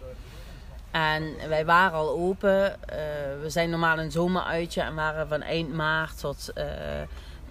En 0.92 1.34
wij 1.48 1.64
waren 1.64 1.98
al 1.98 2.08
open. 2.08 2.88
eh, 2.88 2.98
we 3.40 3.50
zijn 3.50 3.70
normaal 3.70 3.98
een 3.98 4.10
zomeruitje 4.10 4.80
en 4.80 4.94
waren 4.94 5.28
van 5.28 5.42
eind 5.42 5.72
maart 5.72 6.18
tot, 6.18 6.52
eh, 6.54 6.66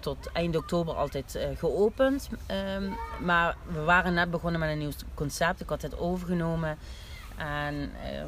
tot 0.00 0.30
eind 0.32 0.56
oktober 0.56 0.94
altijd 0.94 1.34
eh, 1.34 1.48
geopend. 1.58 2.28
Ehm, 2.46 2.90
maar 3.20 3.56
we 3.72 3.80
waren 3.80 4.14
net 4.14 4.30
begonnen 4.30 4.60
met 4.60 4.70
een 4.70 4.78
nieuw 4.78 4.92
concept. 5.14 5.60
Ik 5.60 5.68
had 5.68 5.82
het 5.82 5.98
overgenomen. 5.98 6.78
En 7.36 7.92
ehm, 8.04 8.26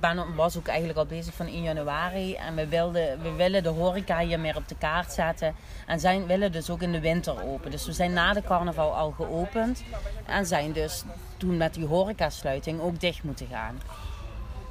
ben, 0.00 0.34
was 0.34 0.56
ook 0.56 0.66
eigenlijk 0.66 0.98
al 0.98 1.06
bezig 1.06 1.34
van 1.34 1.46
1 1.46 1.62
januari. 1.62 2.34
En 2.34 2.54
we, 2.54 2.68
wilden, 2.68 3.22
we 3.22 3.32
willen 3.32 3.62
de 3.62 3.68
horeca 3.68 4.18
hier 4.18 4.40
meer 4.40 4.56
op 4.56 4.68
de 4.68 4.76
kaart 4.78 5.12
zetten. 5.12 5.54
En 5.86 6.00
zijn, 6.00 6.26
willen 6.26 6.52
dus 6.52 6.70
ook 6.70 6.82
in 6.82 6.92
de 6.92 7.00
winter 7.00 7.42
open. 7.44 7.70
Dus 7.70 7.86
we 7.86 7.92
zijn 7.92 8.12
na 8.12 8.32
de 8.32 8.42
carnaval 8.42 8.94
al 8.94 9.10
geopend. 9.10 9.82
En 10.26 10.46
zijn 10.46 10.72
dus 10.72 11.04
toen 11.36 11.56
met 11.56 11.74
die 11.74 11.86
horecasluiting 11.86 12.80
ook 12.80 13.00
dicht 13.00 13.22
moeten 13.22 13.46
gaan. 13.46 13.80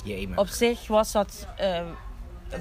Jemig. 0.05 0.37
Op 0.37 0.47
zich 0.47 0.87
was 0.87 1.11
dat 1.11 1.47
eh, 1.57 1.81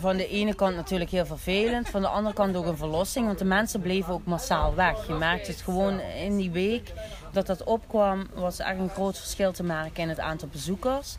van 0.01 0.17
de 0.17 0.29
ene 0.29 0.55
kant 0.55 0.77
natuurlijk 0.77 1.11
heel 1.11 1.27
vervelend. 1.27 1.89
Van 1.89 2.01
de 2.01 2.09
andere 2.09 2.35
kant 2.35 2.57
ook 2.57 2.67
een 2.67 2.77
verlossing. 2.77 3.27
Want 3.27 3.39
de 3.39 3.45
mensen 3.45 3.81
bleven 3.81 4.13
ook 4.13 4.25
massaal 4.25 4.75
weg. 4.75 5.07
Je 5.07 5.13
merkte 5.15 5.51
het 5.51 5.61
gewoon 5.63 6.01
in 6.01 6.37
die 6.37 6.51
week 6.51 6.93
dat 7.33 7.47
dat 7.47 7.65
opkwam. 7.65 8.27
Was 8.35 8.59
echt 8.59 8.79
een 8.79 8.89
groot 8.89 9.19
verschil 9.19 9.53
te 9.53 9.63
merken 9.63 10.03
in 10.03 10.09
het 10.09 10.21
aantal 10.21 10.49
bezoekers. 10.49 11.15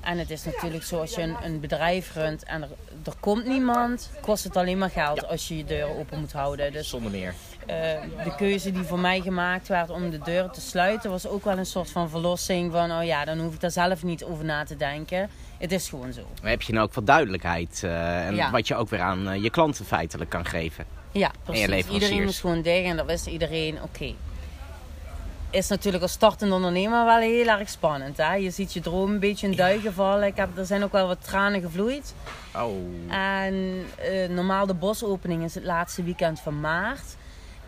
En 0.00 0.18
het 0.18 0.30
is 0.30 0.44
natuurlijk 0.44 0.84
zo 0.84 1.00
als 1.00 1.14
je 1.14 1.22
een, 1.22 1.36
een 1.42 1.60
bedrijf 1.60 2.14
runt 2.14 2.44
en 2.44 2.62
er, 2.62 2.68
er 3.04 3.12
komt 3.20 3.46
niemand. 3.46 4.10
Kost 4.20 4.44
het 4.44 4.56
alleen 4.56 4.78
maar 4.78 4.90
geld 4.90 5.26
als 5.28 5.48
je 5.48 5.56
je 5.56 5.64
deuren 5.64 5.98
open 5.98 6.18
moet 6.20 6.32
houden. 6.32 6.72
Dus 6.72 6.88
Zonder 6.88 7.10
meer. 7.10 7.34
eh, 7.66 7.76
de 8.24 8.34
keuze 8.36 8.72
die 8.72 8.82
voor 8.82 8.98
mij 8.98 9.20
gemaakt 9.20 9.68
werd 9.68 9.90
om 9.90 10.10
de 10.10 10.18
deuren 10.18 10.52
te 10.52 10.60
sluiten, 10.60 11.10
was 11.10 11.26
ook 11.26 11.44
wel 11.44 11.58
een 11.58 11.66
soort 11.66 11.90
van 11.90 12.10
verlossing. 12.10 12.72
Van, 12.72 12.92
oh 12.92 13.04
ja, 13.04 13.24
dan 13.24 13.38
hoef 13.38 13.54
ik 13.54 13.60
daar 13.60 13.70
zelf 13.70 14.02
niet 14.02 14.24
over 14.24 14.44
na 14.44 14.64
te 14.64 14.76
denken. 14.76 15.30
Het 15.58 15.72
is 15.72 15.88
gewoon 15.88 16.12
zo. 16.12 16.20
Dan 16.40 16.50
heb 16.50 16.62
je 16.62 16.72
nou 16.72 16.86
ook 16.86 16.94
wat 16.94 17.06
duidelijkheid. 17.06 17.80
eh, 17.84 18.26
en 18.26 18.34
Ja. 18.34 18.50
wat 18.50 18.68
je 18.68 18.74
ook 18.74 18.88
weer 18.88 19.00
aan 19.00 19.28
eh, 19.28 19.42
je 19.42 19.50
klanten 19.50 19.84
feitelijk 19.84 20.30
kan 20.30 20.44
geven. 20.46 20.84
Ja, 21.12 21.30
precies. 21.44 21.86
Iedereen 21.90 22.24
moest 22.24 22.40
gewoon 22.40 22.62
dicht 22.62 22.84
en 22.86 22.96
dat 22.96 23.06
wist 23.06 23.26
iedereen, 23.26 23.82
oké. 23.82 24.14
Is 25.50 25.68
natuurlijk 25.68 26.02
als 26.02 26.12
startende 26.12 26.54
ondernemer 26.54 27.04
wel 27.04 27.18
heel 27.18 27.46
erg 27.46 27.68
spannend. 27.68 28.16
Hè? 28.16 28.34
Je 28.34 28.50
ziet 28.50 28.72
je 28.72 28.80
droom 28.80 29.10
een 29.10 29.18
beetje 29.18 29.46
in 29.48 29.56
duigen 29.56 29.92
vallen. 29.92 30.26
Ik 30.26 30.36
heb, 30.36 30.58
er 30.58 30.66
zijn 30.66 30.84
ook 30.84 30.92
wel 30.92 31.06
wat 31.06 31.24
tranen 31.24 31.60
gevloeid. 31.60 32.14
Oh. 32.56 33.12
En 33.14 33.84
eh, 33.96 34.28
normaal 34.28 34.66
de 34.66 34.74
bosopening 34.74 35.44
is 35.44 35.54
het 35.54 35.64
laatste 35.64 36.02
weekend 36.02 36.40
van 36.40 36.60
maart. 36.60 37.16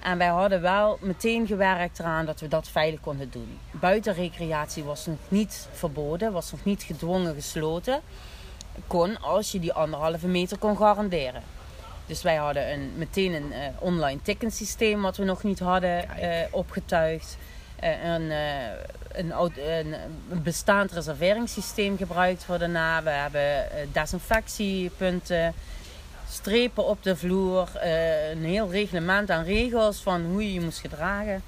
En 0.02 0.18
wij 0.18 0.28
hadden 0.28 0.60
wel 0.60 0.98
meteen 1.00 1.46
gewerkt 1.46 1.98
eraan 1.98 2.26
dat 2.26 2.40
we 2.40 2.48
dat 2.48 2.68
veilig 2.68 3.00
konden 3.00 3.30
doen. 3.30 3.58
Buitenrecreatie 3.70 4.84
was 4.84 5.06
nog 5.06 5.18
niet 5.28 5.68
verboden, 5.72 6.32
was 6.32 6.50
nog 6.50 6.64
niet 6.64 6.82
gedwongen 6.82 7.34
gesloten. 7.34 8.00
Kon 8.86 9.20
als 9.20 9.52
je 9.52 9.60
die 9.60 9.72
anderhalve 9.72 10.26
meter 10.26 10.58
kon 10.58 10.76
garanderen. 10.76 11.42
Dus 12.06 12.22
wij 12.22 12.36
hadden 12.36 12.72
een, 12.72 12.92
meteen 12.96 13.32
een 13.32 13.52
eh, 13.52 13.60
online 13.78 14.22
ticketsysteem 14.22 15.02
wat 15.02 15.16
we 15.16 15.24
nog 15.24 15.42
niet 15.42 15.58
hadden 15.58 16.08
eh, 16.08 16.46
opgetuigd. 16.50 17.36
Eh, 17.76 18.04
een, 18.04 18.30
een, 19.12 19.32
een, 19.56 19.94
een 20.30 20.42
bestaand 20.42 20.92
reserveringssysteem 20.92 21.96
gebruikt 21.96 22.44
voor 22.44 22.58
daarna. 22.58 23.02
We 23.02 23.10
hebben 23.10 23.68
desinfectiepunten, 23.92 25.54
strepen 26.30 26.86
op 26.86 27.02
de 27.02 27.16
vloer, 27.16 27.68
eh, 27.76 28.30
een 28.30 28.44
heel 28.44 28.70
reglement 28.70 29.30
aan 29.30 29.44
regels 29.44 30.00
van 30.02 30.24
hoe 30.24 30.42
je 30.44 30.52
je 30.52 30.60
moest 30.60 30.80
gedragen. 30.80 31.42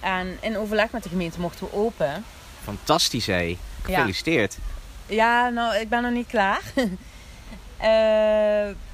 En 0.00 0.36
in 0.40 0.58
overleg 0.58 0.90
met 0.90 1.02
de 1.02 1.08
gemeente 1.08 1.40
mochten 1.40 1.66
we 1.66 1.72
open. 1.72 2.24
Fantastisch 2.62 3.26
hé. 3.26 3.58
Gefeliciteerd. 3.82 4.58
Ja, 5.06 5.48
nou, 5.48 5.76
ik 5.76 5.88
ben 5.88 6.02
nog 6.02 6.12
niet 6.12 6.26
klaar. 6.26 6.62
Eh, 7.80 7.88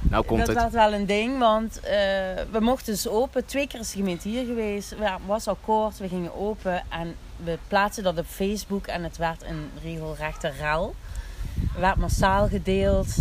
Nou 0.01 0.25
komt 0.27 0.39
dat 0.39 0.49
het. 0.49 0.57
was 0.63 0.73
wel 0.73 0.93
een 0.93 1.07
ding, 1.07 1.39
want 1.39 1.81
eh, 1.81 1.93
we 2.51 2.61
mochten 2.61 2.93
dus 2.93 3.09
open. 3.09 3.45
Twee 3.47 3.67
keer 3.67 3.81
is 3.81 3.91
de 3.91 3.97
gemeente 3.99 4.29
hier 4.29 4.45
geweest. 4.45 4.95
Ja, 5.01 5.19
was 5.27 5.49
akkoord, 5.49 5.99
we 5.99 6.09
gingen 6.09 6.35
open 6.37 6.83
en 6.89 7.15
we 7.37 7.59
plaatsten 7.69 8.05
dat 8.05 8.19
op 8.19 8.27
Facebook 8.27 8.87
en 8.87 9.03
het 9.03 9.17
werd 9.17 9.43
een 9.43 9.71
regelrechte 9.83 10.53
rel. 10.61 10.95
Het 11.61 11.81
werd 11.81 11.97
massaal 11.97 12.49
gedeeld. 12.49 13.15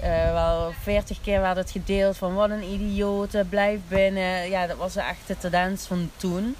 Eh, 0.00 0.32
wel 0.32 0.72
40 0.82 1.20
keer 1.20 1.40
werd 1.40 1.56
het 1.56 1.70
gedeeld 1.70 2.16
van 2.16 2.34
wat 2.34 2.50
een 2.50 2.62
idioten, 2.62 3.48
blijf 3.48 3.80
binnen. 3.88 4.48
Ja, 4.50 4.66
dat 4.66 4.76
was 4.76 4.96
echt 4.96 5.26
de 5.26 5.38
tendens 5.38 5.86
van 5.86 6.10
toen. 6.16 6.56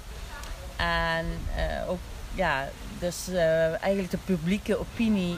En 0.75 1.25
eh, 1.55 1.89
ook, 1.89 1.99
ja, 2.33 2.67
dus 2.99 3.27
eh, 3.27 3.81
eigenlijk 3.81 4.11
de 4.11 4.17
publieke 4.17 4.79
opinie 4.79 5.37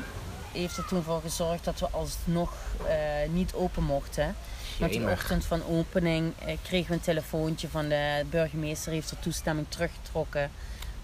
heeft 0.51 0.77
er 0.77 0.85
toen 0.85 1.03
voor 1.03 1.21
gezorgd 1.21 1.65
dat 1.65 1.79
we 1.79 1.87
alsnog 1.91 2.53
eh, 2.87 2.95
niet 3.29 3.53
open 3.53 3.83
mochten. 3.83 4.35
Want 4.79 4.91
die 4.91 5.09
ochtend 5.09 5.45
van 5.45 5.65
opening 5.65 6.33
eh, 6.45 6.57
kregen 6.61 6.87
we 6.87 6.93
een 6.93 7.01
telefoontje 7.01 7.67
van 7.67 7.89
de 7.89 8.25
burgemeester 8.29 8.91
heeft 8.91 9.11
er 9.11 9.19
toestemming 9.19 9.67
teruggetrokken 9.69 10.51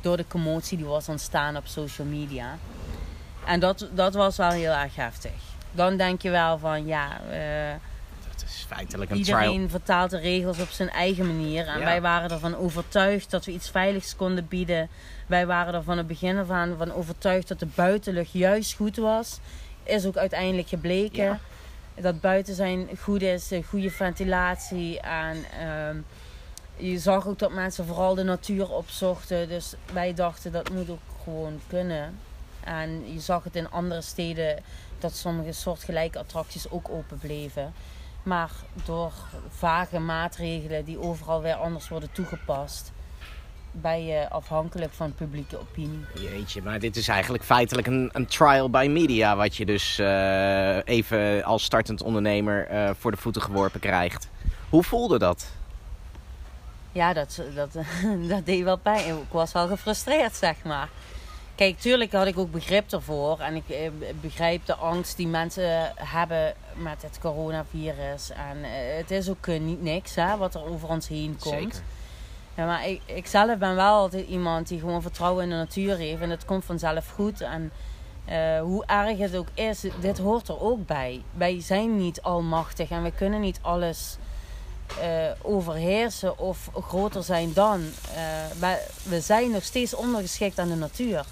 door 0.02 0.18
de 0.18 0.28
commotie 0.28 0.78
die 0.78 0.86
was 0.86 1.08
ontstaan 1.10 1.58
op 1.58 1.68
social 1.68 2.08
media. 2.08 2.58
En 3.46 3.60
dat, 3.60 3.88
dat 3.94 4.14
was 4.14 4.38
wel 4.38 4.50
heel 4.50 4.72
erg 4.72 4.96
heftig. 4.96 5.49
Dan 5.72 5.98
denk 5.98 6.22
je 6.22 6.30
wel 6.30 6.58
van 6.58 6.86
ja, 6.86 7.20
eh, 7.32 7.74
Dat 8.32 8.44
is 8.48 8.66
feitelijk 8.68 9.12
een 9.12 9.24
trial. 9.24 9.40
iedereen 9.42 9.70
vertaalt 9.70 10.10
de 10.10 10.18
regels 10.20 10.60
op 10.60 10.70
zijn 10.70 10.90
eigen 10.90 11.28
manier. 11.28 11.68
En 11.68 11.80
Ja. 11.80 11.86
wij 11.86 12.02
waren 12.02 12.30
ervan 12.32 12.56
overtuigd 12.56 13.32
dat 13.32 13.46
we 13.46 13.52
iets 13.52 13.70
veiligs 13.70 14.16
konden 14.16 14.48
bieden. 14.48 14.90
Wij 15.28 15.46
waren 15.46 15.74
er 15.74 15.84
van 15.84 15.98
het 15.98 16.08
begin 16.08 16.38
af 16.38 16.50
aan 16.50 16.76
van 16.78 16.94
overtuigd 16.94 17.48
dat 17.48 17.60
de 17.60 17.66
buitenlucht 17.76 18.32
juist 18.32 18.74
goed 18.74 18.96
was. 18.98 19.40
Is 19.84 20.06
ook 20.06 20.18
uiteindelijk 20.18 20.68
gebleken. 20.68 21.24
Ja. 21.24 21.40
Dat 22.02 22.22
buiten 22.22 22.56
zijn 22.56 22.88
goed 23.02 23.22
is, 23.22 23.52
goede 23.68 23.92
ventilatie. 23.92 25.00
En 25.00 25.38
ehm, 25.60 25.98
je 26.78 27.00
zag 27.00 27.28
ook 27.28 27.40
dat 27.40 27.52
mensen 27.54 27.86
vooral 27.86 28.16
de 28.16 28.24
natuur 28.24 28.70
opzochten. 28.72 29.48
Dus 29.48 29.74
wij 29.94 30.14
dachten 30.14 30.52
dat 30.52 30.70
moet 30.70 30.90
ook 30.90 31.00
gewoon 31.24 31.60
kunnen. 31.68 32.20
En 32.64 33.14
je 33.14 33.20
zag 33.20 33.44
het 33.44 33.56
in 33.56 33.72
andere 33.72 34.02
steden 34.02 34.58
dat 35.02 35.16
sommige 35.16 35.52
soortgelijke 35.52 36.20
attracties 36.20 36.70
ook 36.70 36.90
open 36.90 37.18
bleven. 37.18 37.74
Maar 38.24 38.52
door 38.86 39.12
vage 39.50 40.00
maatregelen 40.00 40.86
die 40.86 41.00
overal 41.00 41.42
weer 41.42 41.56
anders 41.56 41.90
worden 41.90 42.12
toegepast, 42.12 42.92
ben 43.72 44.06
je 44.06 44.30
afhankelijk 44.30 44.94
van 44.94 45.14
publieke 45.14 45.60
opinie. 45.60 46.06
Jeetje, 46.14 46.62
maar 46.62 46.80
dit 46.80 46.96
is 46.96 47.08
eigenlijk 47.08 47.44
feitelijk 47.44 47.88
een, 47.88 48.10
een 48.14 48.26
trial 48.26 48.70
by 48.70 48.88
media. 48.90 49.36
Wat 49.36 49.56
je 49.56 49.66
dus 49.66 50.00
eh, 50.00 50.88
even 50.88 51.44
als 51.44 51.64
startend 51.64 52.02
ondernemer 52.02 52.68
eh, 52.68 52.90
voor 53.00 53.12
de 53.12 53.18
voeten 53.18 53.42
geworpen 53.42 53.80
krijgt. 53.80 54.30
Hoe 54.70 54.84
voelde 54.84 55.20
dat? 55.20 55.48
Ja, 56.92 57.14
dat, 57.14 57.42
dat, 57.56 57.74
dat 58.30 58.46
deed 58.46 58.64
wel 58.64 58.78
pijn. 58.78 59.18
Ik 59.18 59.32
was 59.32 59.52
wel 59.52 59.68
gefrustreerd, 59.68 60.36
zeg 60.36 60.56
maar. 60.64 60.90
Kijk, 61.60 61.80
tuurlijk 61.80 62.12
had 62.12 62.28
ik 62.28 62.38
ook 62.38 62.52
begrip 62.52 62.92
ervoor. 62.92 63.40
En 63.40 63.56
ik 63.56 63.70
eh, 63.70 63.90
begrijp 64.22 64.66
de 64.66 64.76
angst 64.76 65.18
die 65.18 65.28
mensen 65.28 65.92
hebben 65.96 66.54
met 66.76 67.02
het 67.02 67.20
coronavirus. 67.20 68.30
En 68.30 68.64
eh, 68.64 68.98
het 68.98 69.12
is 69.12 69.30
ook 69.30 69.48
eh, 69.48 69.60
niet 69.60 69.82
niks 69.82 70.16
hè, 70.16 70.38
wat 70.38 70.56
er 70.56 70.66
over 70.66 70.90
ons 70.90 71.08
heen 71.08 71.38
komt. 71.40 71.56
Zeker. 71.56 71.82
Ja, 72.56 72.66
maar 72.66 72.88
ik, 72.88 73.02
ik 73.06 73.28
zelf 73.28 73.58
ben 73.58 73.76
wel 73.76 73.94
altijd 73.94 74.28
iemand 74.28 74.68
die 74.68 74.80
gewoon 74.80 75.02
vertrouwen 75.02 75.44
in 75.44 75.50
de 75.50 75.56
natuur 75.56 75.98
heeft. 75.98 76.22
En 76.22 76.30
het 76.30 76.46
komt 76.46 76.66
vanzelf 76.66 77.10
goed. 77.10 77.42
En 77.42 77.72
eh, 78.26 78.62
hoe 78.62 78.86
erg 78.86 79.18
het 79.18 79.36
ook 79.36 79.50
is, 79.54 79.84
dit 80.02 80.18
hoort 80.18 80.48
er 80.48 80.62
ook 80.62 80.86
bij. 80.86 81.22
Wij 81.34 81.62
zijn 81.62 81.98
niet 81.98 82.22
almachtig 82.22 82.90
en 82.90 83.04
we 83.04 83.12
kunnen 83.12 83.42
niet 83.42 83.60
alles 83.62 84.18
overheersen 85.42 86.38
of 86.38 86.70
groter 86.74 87.24
zijn 87.24 87.54
dan. 87.54 87.82
We 89.04 89.22
zijn 89.22 89.52
nog 89.52 89.64
steeds 89.64 89.94
ondergeschikt 89.96 90.60
aan 90.60 90.68
de 90.68 90.76
natuur. 90.76 91.26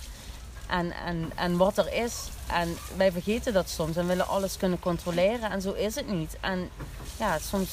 En, 0.67 0.93
en, 1.05 1.31
en 1.35 1.57
wat 1.57 1.77
er 1.77 1.93
is. 1.93 2.13
En 2.47 2.77
wij 2.97 3.11
vergeten 3.11 3.53
dat 3.53 3.69
soms 3.69 3.95
en 3.95 4.07
willen 4.07 4.27
alles 4.27 4.57
kunnen 4.57 4.79
controleren. 4.79 5.51
En 5.51 5.61
zo 5.61 5.71
is 5.71 5.95
het 5.95 6.07
niet. 6.11 6.37
En 6.41 6.69
ja, 7.17 7.37
soms 7.49 7.69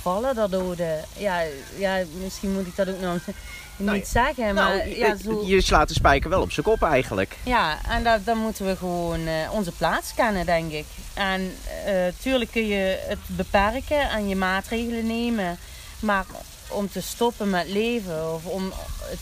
vallen 0.00 0.38
er 0.38 0.50
doden. 0.50 1.04
Ja, 1.16 1.42
ja 1.76 2.02
misschien 2.22 2.52
moet 2.52 2.66
ik 2.66 2.76
dat 2.76 2.88
ook 2.88 3.00
nog 3.00 3.12
niet 3.26 3.36
Nou 3.76 3.98
ja. 3.98 4.04
zeggen. 4.04 4.54
Maar 4.54 4.76
Nou, 4.76 4.88
ja, 4.98 5.06
je- 5.06 5.18
zo, 5.24 5.42
je 5.46 5.60
slaat 5.60 5.88
de 5.88 5.94
spijker 5.94 6.30
wel 6.30 6.40
op 6.40 6.52
zijn 6.52 6.66
kop 6.66 6.82
eigenlijk. 6.82 7.36
ja, 7.42 7.78
en 7.88 8.04
dat, 8.04 8.24
dan 8.24 8.38
moeten 8.38 8.66
we 8.66 8.76
gewoon 8.76 9.26
eh, 9.26 9.52
onze 9.52 9.72
plaats 9.72 10.14
kennen, 10.14 10.46
denk 10.46 10.72
ik. 10.72 10.86
En 11.14 11.56
eh 11.86 11.92
tuurlijk 12.20 12.50
kun 12.50 12.66
je 12.66 12.98
het 13.08 13.18
beperken 13.26 14.10
en 14.10 14.28
je 14.28 14.36
maatregelen 14.36 15.06
nemen. 15.06 15.58
Maar 16.00 16.24
om 16.68 16.90
te 16.90 17.00
stoppen 17.02 17.50
met 17.50 17.68
leven 17.68 18.34
of 18.34 18.44
om 18.44 18.72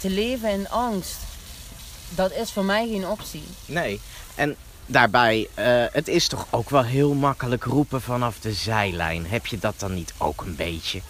te 0.00 0.10
leven 0.10 0.50
in 0.50 0.68
angst, 0.70 1.16
dat 2.14 2.32
is 2.32 2.50
voor 2.52 2.64
mij 2.64 2.88
geen 2.88 3.06
optie. 3.08 3.42
Nee. 3.66 4.00
En 4.34 4.56
daarbij, 4.86 5.48
eh, 5.54 5.84
het 5.92 6.08
is 6.08 6.26
toch 6.28 6.46
ook 6.50 6.70
wel 6.70 6.84
heel 6.84 7.14
makkelijk 7.14 7.64
roepen 7.64 8.02
vanaf 8.02 8.38
de 8.38 8.52
zijlijn. 8.52 9.26
Heb 9.26 9.46
je 9.46 9.58
dat 9.58 9.74
dan 9.78 9.94
niet 9.94 10.12
ook 10.18 10.40
een 10.40 10.56
beetje? 10.56 11.00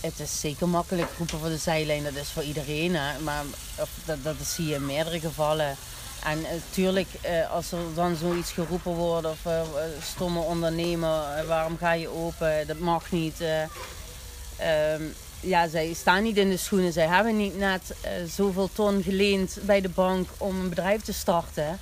Het 0.00 0.20
is 0.20 0.40
zeker 0.40 0.68
makkelijk 0.68 1.10
roepen 1.18 1.38
voor 1.38 1.48
de 1.48 1.56
zijlijn, 1.56 2.02
dat 2.04 2.14
is 2.14 2.28
voor 2.28 2.42
iedereen. 2.42 2.94
Hè? 2.96 3.18
Maar 3.18 3.42
of, 3.76 3.88
dat, 4.04 4.24
dat 4.24 4.36
zie 4.44 4.66
je 4.66 4.74
in 4.74 4.86
meerdere 4.86 5.20
gevallen. 5.20 5.76
En 6.24 6.40
natuurlijk, 6.42 7.08
als 7.50 7.72
er 7.72 7.78
dan 7.94 8.16
zoiets 8.16 8.52
geroepen 8.52 8.92
wordt 8.92 9.26
of 9.26 9.46
eh, 9.46 9.60
stomme 10.02 10.40
ondernemer, 10.40 11.22
eh, 11.22 11.46
waarom 11.46 11.76
ga 11.78 11.92
je 11.92 12.08
open? 12.08 12.66
Dat 12.66 12.78
mag 12.78 13.10
niet. 13.10 13.40
eh. 13.40 14.94
Ehm, 15.42 15.48
ja, 15.48 15.68
zij 15.68 15.92
staan 15.92 16.22
niet 16.22 16.36
in 16.36 16.48
de 16.48 16.56
schoenen. 16.56 16.92
Zij 16.92 17.06
hebben 17.06 17.36
niet 17.36 17.58
net 17.58 17.94
eh, 18.00 18.10
zoveel 18.26 18.68
ton 18.72 19.02
geleend 19.02 19.58
bij 19.62 19.80
de 19.80 19.88
bank 19.88 20.28
om 20.38 20.60
een 20.60 20.68
bedrijf 20.68 21.02
te 21.02 21.12
starten. 21.12 21.78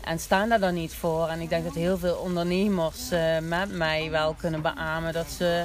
En 0.00 0.18
staan 0.18 0.48
daar 0.48 0.60
dan 0.60 0.74
niet 0.74 0.94
voor. 0.94 1.28
En 1.28 1.40
ik 1.40 1.48
denk 1.48 1.64
dat 1.64 1.74
heel 1.74 1.98
veel 1.98 2.16
ondernemers 2.16 3.10
eh, 3.10 3.38
met 3.38 3.72
mij 3.72 4.10
wel 4.10 4.34
kunnen 4.34 4.62
beamen 4.62 5.12
dat 5.12 5.30
ze 5.30 5.64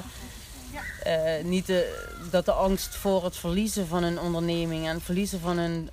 eh, 1.04 1.44
niet 1.44 1.66
de, 1.66 2.10
dat 2.32 2.46
de 2.46 2.52
angst 2.52 2.96
voor 2.96 3.24
het 3.24 3.38
verliezen 3.38 3.88
van 3.88 4.04
een 4.04 4.20
onderneming 4.20 4.88
en 4.88 4.94
het 4.94 5.04
verliezen 5.04 5.40
van 5.40 5.58
hun, 5.58 5.90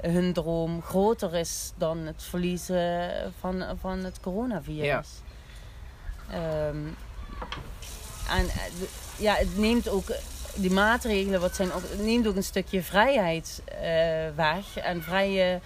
hun 0.00 0.32
droom 0.32 0.82
groter 0.82 1.34
is 1.34 1.72
dan 1.76 1.98
het 1.98 2.22
verliezen 2.22 3.10
van, 3.40 3.64
van 3.80 3.98
het 3.98 4.20
coronavirus. 4.20 5.08
Ehm, 6.30 6.76
en 7.38 7.75
eh, 8.28 8.54
de- 8.80 8.88
ja, 9.16 9.34
het 9.34 9.58
neemt 9.58 9.88
ook 9.88 10.06
die 10.54 10.70
maatregelen, 10.70 11.40
wat 11.40 11.54
zijn 11.56 11.70
neemt 11.98 12.26
ook 12.26 12.36
een 12.36 12.42
stukje 12.42 12.82
vrijheid 12.82 13.62
eh, 13.64 13.78
weg. 14.34 14.76
En 14.76 15.02
vrije, 15.02 15.60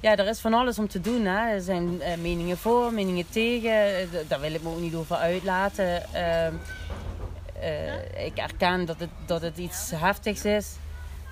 ja, 0.00 0.16
er 0.16 0.26
is 0.28 0.40
van 0.40 0.54
alles 0.54 0.78
om 0.78 0.88
te 0.88 1.00
doen. 1.00 1.24
Hè. 1.24 1.48
Er 1.54 1.60
zijn 1.60 2.00
eh, 2.02 2.16
meningen 2.16 2.58
voor, 2.58 2.92
meningen 2.92 3.28
tegen. 3.30 3.70
Eh, 3.96 4.06
daar 4.28 4.40
wil 4.40 4.54
ik 4.54 4.62
me 4.62 4.68
ook 4.68 4.80
niet 4.80 4.94
over 4.94 5.16
uitlaten. 5.16 6.14
Ehm, 6.14 6.54
eh, 7.60 8.24
ik 8.26 8.36
erken 8.36 8.84
dat 8.84 9.00
het, 9.00 9.08
dat 9.26 9.40
het 9.42 9.56
iets 9.56 9.90
heftigs 9.94 10.44
is. 10.44 10.66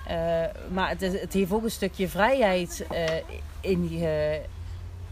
Eh, 0.07 0.43
maar 0.73 0.89
het, 0.89 1.03
is, 1.03 1.21
het 1.21 1.33
heeft 1.33 1.53
ook 1.53 1.65
een 1.65 1.71
stukje 1.71 2.09
vrijheid 2.09 2.85
eh, 2.91 3.05
inge, 3.61 4.41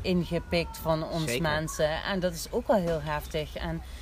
ingepikt 0.01 0.79
van 0.83 1.05
ons 1.09 1.25
Zeker. 1.25 1.43
mensen. 1.43 2.03
En 2.03 2.21
dat 2.21 2.33
is 2.33 2.47
ook 2.51 2.67
wel 2.67 2.77
heel 2.81 3.01
heftig. 3.03 3.57
En 3.57 3.83
eh, 3.83 4.02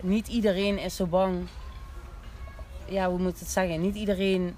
niet 0.00 0.28
iedereen 0.28 0.78
is 0.78 0.96
zo 0.96 1.06
bang. 1.06 1.46
Ja, 2.88 3.08
hoe 3.08 3.18
moet 3.18 3.32
ik 3.32 3.38
het 3.38 3.50
zeggen? 3.50 3.80
Niet 3.80 3.94
iedereen 3.94 4.56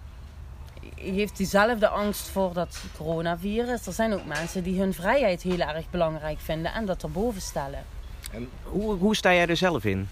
heeft 0.94 1.36
diezelfde 1.36 1.88
angst 1.88 2.28
voor 2.28 2.52
dat 2.52 2.84
coronavirus. 2.96 3.86
Er 3.86 3.92
zijn 3.92 4.12
ook 4.12 4.24
mensen 4.24 4.62
die 4.62 4.80
hun 4.80 4.94
vrijheid 4.94 5.42
heel 5.42 5.58
erg 5.58 5.90
belangrijk 5.90 6.40
vinden 6.40 6.72
en 6.72 6.86
dat 6.86 7.02
erboven 7.02 7.40
stellen. 7.40 7.84
En 8.32 8.48
hoe, 8.62 8.94
hoe 8.94 9.16
sta 9.16 9.32
jij 9.32 9.46
er 9.46 9.56
zelf 9.56 9.84
in? 9.84 10.08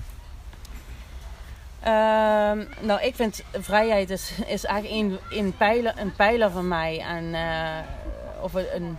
Ehm, 1.81 2.65
nou, 2.81 3.03
ik 3.03 3.15
vind 3.15 3.43
vrijheid 3.53 4.11
is, 4.11 4.33
is 4.47 4.65
eigenlijk 4.65 5.03
een, 5.31 5.39
een, 5.39 5.57
pijler, 5.57 5.95
een 5.97 6.15
pijler 6.15 6.51
van 6.51 6.69
mij. 6.69 7.01
En, 7.01 7.35
eh, 7.35 7.79
of 8.41 8.55
een, 8.55 8.99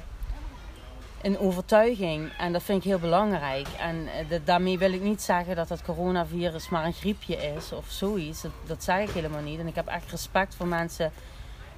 een, 1.26 1.40
overtuiging. 1.40 2.32
En 2.38 2.54
dat 2.54 2.64
vind 2.64 2.78
ik 2.78 2.84
heel 2.90 3.00
belangrijk. 3.00 3.68
En 3.80 4.08
eh, 4.08 4.30
da- 4.30 4.40
daarmee 4.44 4.78
wil 4.78 4.94
ik 4.94 5.02
niet 5.02 5.22
zeggen 5.22 5.56
dat 5.56 5.70
het 5.70 5.82
coronavirus 5.84 6.70
maar 6.70 6.86
een 6.86 6.94
griepje 6.94 7.36
is 7.36 7.72
of 7.72 7.86
zoiets. 7.90 8.42
Dat, 8.42 8.52
dat 8.66 8.84
zeg 8.84 9.00
ik 9.08 9.10
helemaal 9.10 9.42
niet. 9.42 9.60
En 9.60 9.68
ik 9.68 9.76
heb 9.76 9.88
echt 9.88 10.12
respect 10.12 10.56
voor 10.56 10.68
mensen 10.68 11.12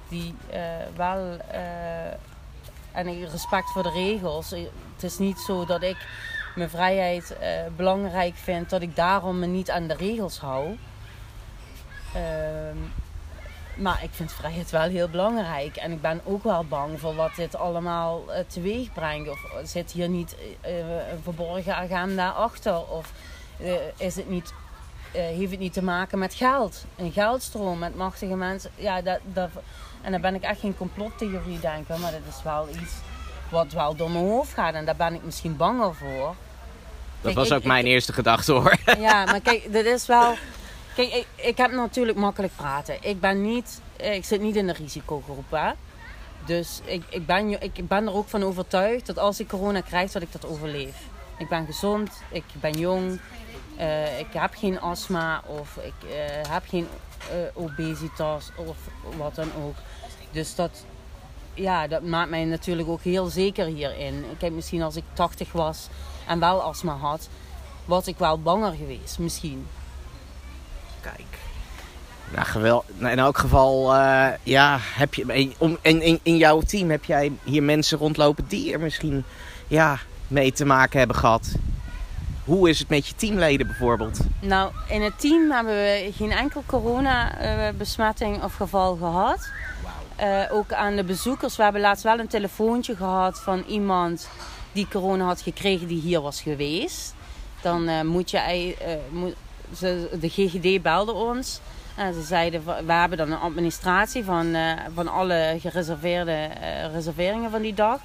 die 0.08 0.34
eh, 0.50 0.60
wel. 0.96 1.36
eh, 1.50 1.60
en 2.92 3.28
respect 3.30 3.70
voor 3.70 3.82
de 3.82 3.90
regels. 3.90 4.50
Het 4.94 5.02
is 5.02 5.18
niet 5.18 5.38
zo 5.38 5.64
dat 5.64 5.82
ik 5.82 5.96
mijn 6.54 6.70
vrijheid 6.70 7.36
belangrijk 7.76 8.34
vind, 8.34 8.70
dat 8.70 8.82
ik 8.82 8.96
daarom 8.96 9.38
me 9.38 9.46
niet 9.46 9.70
aan 9.70 9.86
de 9.86 9.94
regels 9.94 10.38
hou. 10.38 10.76
Maar 13.78 14.02
ik 14.02 14.10
vind 14.12 14.32
vrijheid 14.32 14.70
wel 14.70 14.88
heel 14.88 15.08
belangrijk. 15.08 15.76
En 15.76 15.92
ik 15.92 16.00
ben 16.00 16.20
ook 16.24 16.44
wel 16.44 16.64
bang 16.64 17.00
voor 17.00 17.14
wat 17.14 17.34
dit 17.36 17.56
allemaal 17.56 18.22
uh, 18.28 18.34
teweeg 18.46 18.92
brengt. 18.92 19.30
Of 19.30 19.38
zit 19.64 19.92
hier 19.92 20.08
niet 20.08 20.36
uh, 20.66 20.78
een 20.78 21.22
verborgen 21.22 21.76
agenda 21.76 22.28
achter? 22.28 22.88
Of 22.88 23.12
is 23.96 24.16
het 24.16 24.28
niet, 24.28 24.52
heeft 25.12 25.50
het 25.50 25.60
niet 25.60 25.72
te 25.72 25.82
maken 25.82 26.18
met 26.18 26.34
geld? 26.34 26.84
Een 26.96 27.12
geldstroom 27.12 27.78
met 27.78 27.96
machtige 27.96 28.34
mensen. 28.34 28.70
Ja, 28.74 29.02
dat, 29.02 29.18
dat, 29.32 29.50
en 30.00 30.12
dan 30.12 30.20
ben 30.20 30.34
ik 30.34 30.42
echt 30.42 30.60
geen 30.60 30.76
complottheorie 30.76 31.60
denken. 31.60 32.00
Maar 32.00 32.12
dat 32.12 32.20
is 32.36 32.42
wel 32.42 32.68
iets 32.68 32.94
wat 33.50 33.72
wel 33.72 33.96
door 33.96 34.10
mijn 34.10 34.24
hoofd 34.24 34.52
gaat. 34.52 34.74
En 34.74 34.84
daar 34.84 34.96
ben 34.96 35.14
ik 35.14 35.24
misschien 35.24 35.56
banger 35.56 35.94
voor. 35.94 36.34
Dat 37.20 37.34
was 37.34 37.52
ook 37.52 37.64
mijn 37.64 37.86
eerste 37.86 38.12
gedachte 38.12 38.52
hoor. 38.52 38.76
Ja, 38.98 39.24
maar 39.24 39.40
kijk, 39.40 39.72
dit 39.72 39.86
is 39.86 40.06
wel... 40.06 40.34
Kijk, 40.98 41.12
ik, 41.12 41.26
ik, 41.34 41.56
heb 41.56 41.72
natuurlijk 41.72 42.18
makkelijk 42.18 42.56
praten. 42.56 42.96
Ik 43.00 43.20
ben 43.20 43.42
niet... 43.42 43.80
Ik 43.96 44.24
zit 44.24 44.40
niet 44.40 44.56
in 44.56 44.66
de 44.66 44.72
risicogroep, 44.72 45.50
hè. 45.50 45.70
Dus 46.46 46.80
ik, 46.84 47.04
ik, 47.08 47.26
ben, 47.26 47.62
ik 47.62 47.88
ben 47.88 48.06
er 48.06 48.14
ook 48.14 48.28
van 48.28 48.42
overtuigd 48.42 49.06
dat 49.06 49.18
als 49.18 49.40
ik 49.40 49.48
corona 49.48 49.80
krijg, 49.80 50.12
dat 50.12 50.22
ik 50.22 50.32
dat 50.32 50.46
overleef. 50.46 50.96
Ik 51.38 51.48
ben 51.48 51.66
gezond, 51.66 52.10
ik 52.30 52.44
ben 52.60 52.78
jong, 52.78 53.20
uh, 53.78 54.18
ik 54.18 54.26
heb 54.32 54.54
geen 54.54 54.80
astma 54.80 55.42
of 55.46 55.76
ik 55.76 55.94
uh, 56.04 56.52
heb 56.52 56.62
geen 56.68 56.86
uh, 57.32 57.36
obesitas 57.54 58.50
of 58.56 58.76
wat 59.16 59.34
dan 59.34 59.48
ook. 59.64 59.76
Dus 60.30 60.54
dat, 60.54 60.84
ja, 61.54 61.86
dat 61.86 62.02
maakt 62.02 62.30
mij 62.30 62.44
natuurlijk 62.44 62.88
ook 62.88 63.02
heel 63.02 63.26
zeker 63.26 63.66
hierin. 63.66 64.24
Heb 64.38 64.52
misschien 64.52 64.82
als 64.82 64.96
ik 64.96 65.04
80 65.12 65.52
was 65.52 65.88
en 66.26 66.40
wel 66.40 66.62
astma 66.62 66.96
had, 66.96 67.28
was 67.84 68.06
ik 68.06 68.18
wel 68.18 68.40
banger 68.40 68.72
geweest, 68.72 69.18
misschien. 69.18 69.66
Kijk. 71.00 71.38
Nou, 72.34 72.46
geweldig. 72.46 72.86
In 72.98 73.18
elk 73.18 73.38
geval, 73.38 73.94
uh, 73.94 74.28
ja, 74.42 74.78
heb 74.80 75.14
je, 75.14 75.24
in, 75.62 75.78
in, 75.82 76.20
in 76.22 76.36
jouw 76.36 76.60
team 76.60 76.90
heb 76.90 77.04
jij 77.04 77.32
hier 77.44 77.62
mensen 77.62 77.98
rondlopen 77.98 78.44
die 78.48 78.72
er 78.72 78.80
misschien 78.80 79.24
ja, 79.66 79.98
mee 80.26 80.52
te 80.52 80.64
maken 80.64 80.98
hebben 80.98 81.16
gehad. 81.16 81.54
Hoe 82.44 82.68
is 82.68 82.78
het 82.78 82.88
met 82.88 83.06
je 83.06 83.14
teamleden 83.14 83.66
bijvoorbeeld? 83.66 84.18
Nou, 84.40 84.72
in 84.88 85.02
het 85.02 85.20
team 85.20 85.50
hebben 85.50 85.74
we 85.74 86.10
geen 86.16 86.32
enkel 86.32 86.62
coronabesmetting 86.66 88.42
of 88.42 88.54
geval 88.54 88.96
gehad. 88.96 89.48
Uh, 90.20 90.42
ook 90.50 90.72
aan 90.72 90.96
de 90.96 91.04
bezoekers. 91.04 91.56
We 91.56 91.62
hebben 91.62 91.80
laatst 91.80 92.04
wel 92.04 92.18
een 92.18 92.28
telefoontje 92.28 92.96
gehad 92.96 93.40
van 93.40 93.64
iemand 93.66 94.28
die 94.72 94.88
corona 94.90 95.24
had 95.24 95.40
gekregen 95.40 95.86
die 95.86 96.00
hier 96.00 96.20
was 96.20 96.40
geweest. 96.40 97.14
Dan 97.60 97.88
uh, 97.88 98.00
moet 98.00 98.30
je... 98.30 98.38
Uh, 98.38 99.18
moet, 99.18 99.34
ze, 99.76 100.08
de 100.20 100.28
GGD 100.28 100.82
belde 100.82 101.12
ons. 101.12 101.60
En 101.96 102.14
ze 102.14 102.22
zeiden, 102.22 102.64
we 102.86 102.92
hebben 102.92 103.18
dan 103.18 103.32
een 103.32 103.38
administratie 103.38 104.24
van, 104.24 104.56
van 104.94 105.08
alle 105.08 105.56
gereserveerde 105.60 106.48
reserveringen 106.92 107.50
van 107.50 107.62
die 107.62 107.74
dag. 107.74 108.00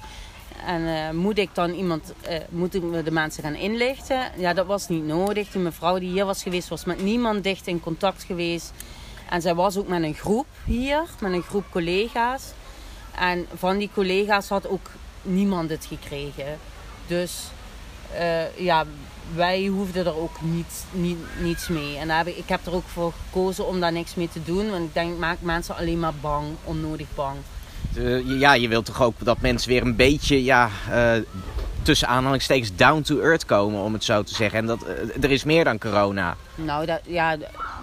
En 0.66 1.16
moet 1.16 1.38
ik 1.38 1.50
dan 1.52 1.70
iemand, 1.70 2.12
moeten 2.48 2.90
we 2.90 3.02
de 3.02 3.10
mensen 3.10 3.42
gaan 3.42 3.54
inlichten? 3.54 4.20
Ja, 4.36 4.52
dat 4.52 4.66
was 4.66 4.88
niet 4.88 5.04
nodig. 5.04 5.50
Die 5.50 5.60
mevrouw 5.60 5.98
die 5.98 6.10
hier 6.10 6.24
was 6.24 6.42
geweest, 6.42 6.68
was 6.68 6.84
met 6.84 7.02
niemand 7.02 7.44
dicht 7.44 7.66
in 7.66 7.80
contact 7.80 8.22
geweest. 8.22 8.72
En 9.30 9.42
zij 9.42 9.54
was 9.54 9.76
ook 9.76 9.88
met 9.88 10.02
een 10.02 10.14
groep 10.14 10.46
hier, 10.64 11.02
met 11.20 11.32
een 11.32 11.42
groep 11.42 11.64
collega's. 11.70 12.52
En 13.18 13.46
van 13.54 13.78
die 13.78 13.90
collega's 13.94 14.48
had 14.48 14.68
ook 14.68 14.90
niemand 15.22 15.70
het 15.70 15.84
gekregen. 15.84 16.58
Dus 17.06 17.42
uh, 18.14 18.56
ja, 18.56 18.84
wij 19.34 19.66
hoefden 19.66 20.06
er 20.06 20.16
ook 20.16 20.40
niet, 20.40 20.84
niet, 20.90 21.18
niets 21.40 21.68
mee. 21.68 21.96
En 21.96 22.10
heb 22.10 22.26
ik, 22.26 22.36
ik 22.36 22.48
heb 22.48 22.66
er 22.66 22.74
ook 22.74 22.86
voor 22.86 23.12
gekozen 23.24 23.66
om 23.66 23.80
daar 23.80 23.92
niks 23.92 24.14
mee 24.14 24.28
te 24.32 24.42
doen. 24.42 24.70
Want 24.70 24.84
ik 24.84 24.94
denk, 24.94 25.12
ik 25.12 25.18
maak 25.18 25.40
mensen 25.40 25.76
alleen 25.76 25.98
maar 25.98 26.14
bang, 26.20 26.46
onnodig 26.64 27.06
bang. 27.14 27.36
Uh, 27.96 28.40
ja, 28.40 28.54
je 28.54 28.68
wilt 28.68 28.84
toch 28.84 29.02
ook 29.02 29.14
dat 29.18 29.40
mensen 29.40 29.68
weer 29.68 29.82
een 29.82 29.96
beetje 29.96 30.44
ja, 30.44 30.68
uh, 30.90 31.12
tussen 31.82 32.08
aanhalingstekens 32.08 32.76
down 32.76 33.00
to 33.00 33.20
earth 33.20 33.44
komen, 33.44 33.80
om 33.80 33.92
het 33.92 34.04
zo 34.04 34.22
te 34.22 34.34
zeggen. 34.34 34.58
En 34.58 34.66
dat, 34.66 34.86
er 35.20 35.30
is 35.30 35.44
meer 35.44 35.64
dan 35.64 35.78
corona. 35.78 36.36
Nou, 36.54 36.86
dat, 36.86 37.00
ja, 37.06 37.36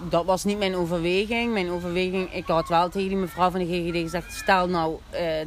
dat 0.08 0.24
was 0.24 0.44
niet 0.44 0.58
mijn 0.58 0.76
overweging. 0.76 1.52
Mijn 1.52 1.70
overweging, 1.70 2.34
ik 2.34 2.46
had 2.46 2.68
wel 2.68 2.88
tegen 2.88 3.08
die 3.08 3.16
mevrouw 3.18 3.50
van 3.50 3.60
de 3.60 3.66
GGD 3.66 3.96
gezegd, 3.96 4.34
stel 4.34 4.68
nou 4.68 4.98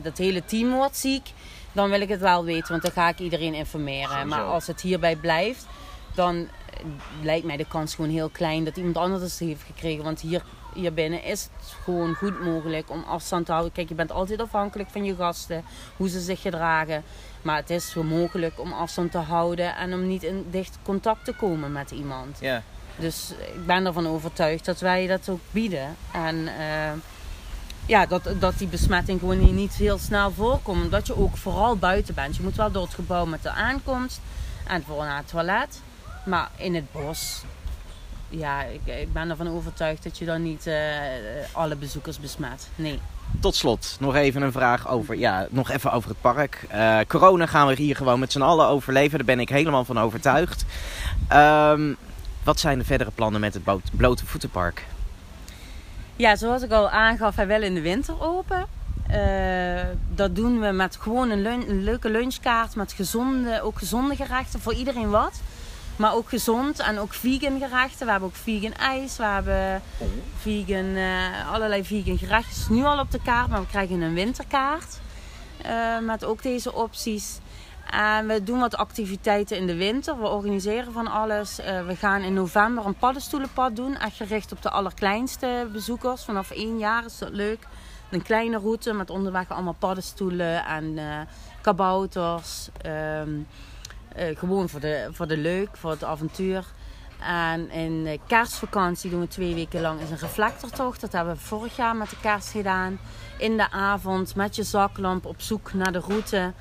dat 0.01 0.17
hele 0.17 0.45
team 0.45 0.71
wordt 0.71 0.97
ziek 0.97 1.27
dan 1.75 1.89
wil 1.89 2.01
ik 2.01 2.09
het 2.09 2.19
wel 2.19 2.43
weten, 2.43 2.69
want 2.69 2.81
dan 2.81 2.91
ga 2.91 3.09
ik 3.09 3.19
iedereen 3.19 3.53
informeren. 3.53 4.27
Maar 4.27 4.43
als 4.43 4.67
het 4.67 4.81
hierbij 4.81 5.15
blijft, 5.15 5.65
dan 6.15 6.35
eh, 6.35 6.85
lijkt 7.21 7.45
mij 7.45 7.57
de 7.57 7.67
kans 7.67 7.95
gewoon 7.95 8.09
heel 8.09 8.29
klein 8.29 8.63
dat 8.63 8.77
iemand 8.77 8.97
anders 8.97 9.21
het 9.21 9.39
heeft 9.39 9.63
gekregen. 9.63 10.03
Want 10.03 10.21
hier, 10.21 10.43
hier 10.73 10.93
binnen 10.93 11.23
is 11.23 11.49
het 11.57 11.75
gewoon 11.83 12.13
goed 12.13 12.43
mogelijk 12.43 12.89
om 12.89 13.03
afstand 13.03 13.45
te 13.45 13.51
houden. 13.51 13.73
Kijk, 13.73 13.89
je 13.89 13.95
bent 13.95 14.11
altijd 14.11 14.41
afhankelijk 14.41 14.89
van 14.89 15.03
je 15.03 15.15
gasten, 15.15 15.63
hoe 15.97 16.09
ze 16.09 16.19
zich 16.19 16.41
gedragen. 16.41 17.03
Maar 17.41 17.55
het 17.55 17.69
is 17.69 17.89
zo 17.89 18.03
mogelijk 18.03 18.59
om 18.59 18.73
afstand 18.73 19.11
te 19.11 19.17
houden 19.17 19.75
en 19.75 19.93
om 19.93 20.07
niet 20.07 20.23
in 20.23 20.45
dicht 20.51 20.77
contact 20.83 21.25
te 21.25 21.33
komen 21.33 21.71
met 21.71 21.91
iemand. 21.91 22.37
Ja. 22.39 22.63
Dus 22.95 23.33
ik 23.53 23.65
ben 23.65 23.85
ervan 23.85 24.07
overtuigd 24.07 24.65
dat 24.65 24.79
wij 24.79 25.07
dat 25.07 25.29
ook 25.29 25.41
bieden. 25.51 25.95
En... 26.11 26.35
Uh, 26.35 26.91
ja, 27.87 28.05
dat, 28.05 28.29
dat 28.39 28.57
die 28.57 28.67
besmetting 28.67 29.19
gewoon 29.19 29.37
hier 29.37 29.53
niet 29.53 29.73
heel 29.73 29.97
snel 29.97 30.31
voorkomt. 30.31 30.83
Omdat 30.83 31.07
je 31.07 31.17
ook 31.17 31.37
vooral 31.37 31.77
buiten 31.77 32.15
bent. 32.15 32.35
Je 32.35 32.43
moet 32.43 32.55
wel 32.55 32.71
door 32.71 32.83
het 32.83 32.93
gebouw 32.93 33.25
met 33.25 33.43
de 33.43 33.49
aankomst 33.49 34.19
en 34.67 34.83
voor 34.83 35.03
naar 35.03 35.17
het 35.17 35.27
toilet. 35.27 35.81
Maar 36.25 36.49
in 36.55 36.75
het 36.75 36.91
bos, 36.91 37.43
ja, 38.29 38.63
ik, 38.63 38.81
ik 38.85 39.13
ben 39.13 39.29
ervan 39.29 39.47
overtuigd 39.47 40.03
dat 40.03 40.17
je 40.17 40.25
dan 40.25 40.41
niet 40.41 40.67
uh, 40.67 40.75
alle 41.51 41.75
bezoekers 41.75 42.19
besmet. 42.19 42.69
Nee. 42.75 42.99
Tot 43.39 43.55
slot 43.55 43.97
nog 43.99 44.15
even 44.15 44.41
een 44.41 44.51
vraag 44.51 44.87
over, 44.87 45.15
ja, 45.15 45.47
nog 45.49 45.69
even 45.69 45.91
over 45.91 46.09
het 46.09 46.21
park. 46.21 46.65
Uh, 46.73 46.99
corona 47.07 47.45
gaan 47.45 47.67
we 47.67 47.73
hier 47.73 47.95
gewoon 47.95 48.19
met 48.19 48.31
z'n 48.31 48.41
allen 48.41 48.67
overleven. 48.67 49.17
Daar 49.17 49.35
ben 49.35 49.39
ik 49.39 49.49
helemaal 49.49 49.85
van 49.85 49.99
overtuigd. 49.99 50.65
Um, 51.33 51.97
wat 52.43 52.59
zijn 52.59 52.77
de 52.77 52.85
verdere 52.85 53.11
plannen 53.11 53.41
met 53.41 53.53
het 53.53 53.63
blote 53.91 54.25
voetenpark? 54.25 54.85
Ja, 56.15 56.35
zoals 56.35 56.61
ik 56.61 56.71
al 56.71 56.89
aangaf, 56.89 57.35
hij 57.35 57.47
wel 57.47 57.61
in 57.61 57.73
de 57.73 57.81
winter 57.81 58.21
open. 58.21 58.65
Uh, 59.11 59.81
dat 60.15 60.35
doen 60.35 60.59
we 60.59 60.71
met 60.71 60.95
gewoon 60.95 61.29
een, 61.29 61.45
een, 61.45 61.83
leuke 61.83 62.09
lunchkaart 62.09 62.75
met 62.75 62.93
gezonde, 62.93 63.61
ook 63.61 63.77
gezonde 63.77 64.15
gerechten 64.15 64.59
voor 64.59 64.73
iedereen 64.73 65.09
wat. 65.09 65.41
Maar 65.95 66.13
ook 66.13 66.29
gezond 66.29 66.79
en 66.79 66.99
ook 66.99 67.13
vegan 67.13 67.59
gerechten. 67.59 68.05
We 68.05 68.11
hebben 68.11 68.29
ook 68.29 68.35
vegan 68.35 68.73
ijs, 68.73 69.17
we 69.17 69.23
hebben 69.23 69.81
vegan, 70.37 70.85
uh, 70.85 71.51
allerlei 71.51 71.83
vegan 71.83 72.17
gerechten 72.17 72.75
nu 72.75 72.83
al 72.83 72.99
op 72.99 73.11
de 73.11 73.21
kaart. 73.21 73.49
Maar 73.49 73.61
we 73.61 73.67
krijgen 73.67 74.01
een 74.01 74.13
winterkaart 74.13 74.99
uh, 75.65 75.99
met 75.99 76.23
ook 76.23 76.41
deze 76.41 76.73
opties. 76.73 77.39
En 77.89 78.27
we 78.27 78.43
doen 78.43 78.59
wat 78.59 78.75
activiteiten 78.75 79.57
in 79.57 79.67
de 79.67 79.75
winter. 79.75 80.19
We 80.19 80.27
organiseren 80.27 80.93
van 80.93 81.07
alles. 81.07 81.59
Uh, 81.59 81.85
we 81.85 81.95
gaan 81.95 82.21
in 82.21 82.33
november 82.33 82.85
een 82.85 82.97
paddenstoelenpad 82.97 83.75
doen. 83.75 83.97
Echt 83.97 84.15
gericht 84.15 84.51
op 84.51 84.61
de 84.61 84.69
allerkleinste 84.69 85.67
bezoekers. 85.71 86.23
Vanaf 86.23 86.51
één 86.51 86.77
jaar 86.77 87.05
is 87.05 87.17
dat 87.17 87.29
leuk. 87.29 87.67
Een 88.09 88.21
kleine 88.21 88.57
route 88.57 88.93
met 88.93 89.09
onderweg 89.09 89.49
allemaal 89.49 89.75
paddenstoelen 89.79 90.65
en 90.65 90.99
kabouters. 91.61 92.69
Um, 92.85 93.47
uh, 94.19 94.37
gewoon 94.37 94.69
voor 94.69 94.79
de, 94.79 95.07
voor 95.11 95.27
de 95.27 95.37
leuk, 95.37 95.69
voor 95.77 95.91
het 95.91 96.03
avontuur. 96.03 96.65
En 97.19 97.69
in 97.69 98.03
de 98.03 98.19
kerstvakantie 98.27 99.09
doen 99.09 99.19
we 99.19 99.27
twee 99.27 99.53
weken 99.55 99.81
lang 99.81 100.01
is 100.01 100.09
een 100.09 100.17
reflectortocht. 100.17 101.01
Dat 101.01 101.11
hebben 101.11 101.33
we 101.33 101.39
vorig 101.39 101.75
jaar 101.75 101.95
met 101.95 102.09
de 102.09 102.19
kerst 102.21 102.49
gedaan. 102.49 102.99
In 103.37 103.57
de 103.57 103.71
avond 103.71 104.35
met 104.35 104.55
je 104.55 104.63
zaklamp 104.63 105.25
op 105.25 105.41
zoek 105.41 105.73
naar 105.73 105.91
de 105.91 105.99
route. 105.99 106.53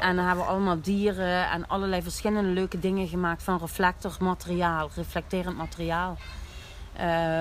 En 0.00 0.16
dan 0.16 0.26
hebben 0.26 0.44
we 0.44 0.50
allemaal 0.50 0.80
dieren 0.80 1.50
en 1.50 1.68
allerlei 1.68 2.02
verschillende 2.02 2.48
leuke 2.48 2.78
dingen 2.78 3.08
gemaakt 3.08 3.42
van 3.42 3.58
reflectormateriaal, 3.58 4.90
reflecterend 4.94 5.56
materiaal. 5.56 6.16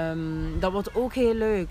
Um, 0.09 0.59
dat 0.59 0.71
wordt 0.71 0.95
ook 0.95 1.13
heel 1.13 1.33
leuk. 1.33 1.69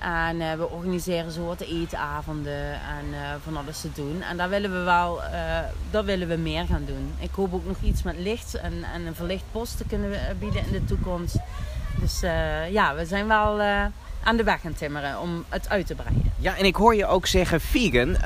En 0.00 0.40
uh, 0.40 0.52
we 0.52 0.68
organiseren 0.70 1.32
zo 1.32 1.46
wat 1.46 1.60
eetavonden 1.60 2.72
en 2.72 3.06
uh, 3.10 3.18
van 3.44 3.56
alles 3.56 3.80
te 3.80 3.88
doen. 3.94 4.22
En 4.22 4.36
daar 4.36 4.48
willen 4.48 4.72
we 4.72 4.78
wel, 4.78 5.20
uh, 5.22 5.58
dat 5.90 6.04
willen 6.04 6.28
we 6.28 6.36
meer 6.36 6.66
gaan 6.66 6.84
doen. 6.86 7.14
Ik 7.18 7.30
hoop 7.34 7.54
ook 7.54 7.66
nog 7.66 7.76
iets 7.82 8.02
met 8.02 8.18
licht 8.18 8.54
en, 8.54 8.84
en 8.94 9.06
een 9.06 9.14
verlicht 9.14 9.44
post 9.52 9.76
te 9.76 9.84
kunnen 9.84 10.10
bieden 10.38 10.66
in 10.66 10.72
de 10.72 10.84
toekomst. 10.84 11.36
Dus 12.00 12.20
ja, 12.70 12.94
we 12.94 13.04
zijn 13.06 13.26
wel 13.26 13.60
aan 14.22 14.36
de 14.36 14.44
weg 14.44 14.60
gaan 14.60 14.74
timmeren 14.74 15.20
om 15.20 15.44
het 15.48 15.68
uit 15.68 15.86
te 15.86 15.94
breiden. 15.94 16.32
Ja, 16.38 16.56
en 16.56 16.64
ik 16.64 16.76
hoor 16.76 16.94
je 16.94 17.06
ook 17.06 17.26
zeggen 17.26 17.60
vegan. 17.60 18.16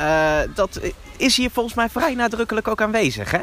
dat 0.55 0.81
is 1.17 1.37
hier 1.37 1.51
volgens 1.51 1.75
mij 1.75 1.89
vrij 1.89 2.15
nadrukkelijk 2.15 2.69
ook 2.69 2.83
aanwezig, 2.83 3.31
hè? 3.31 3.43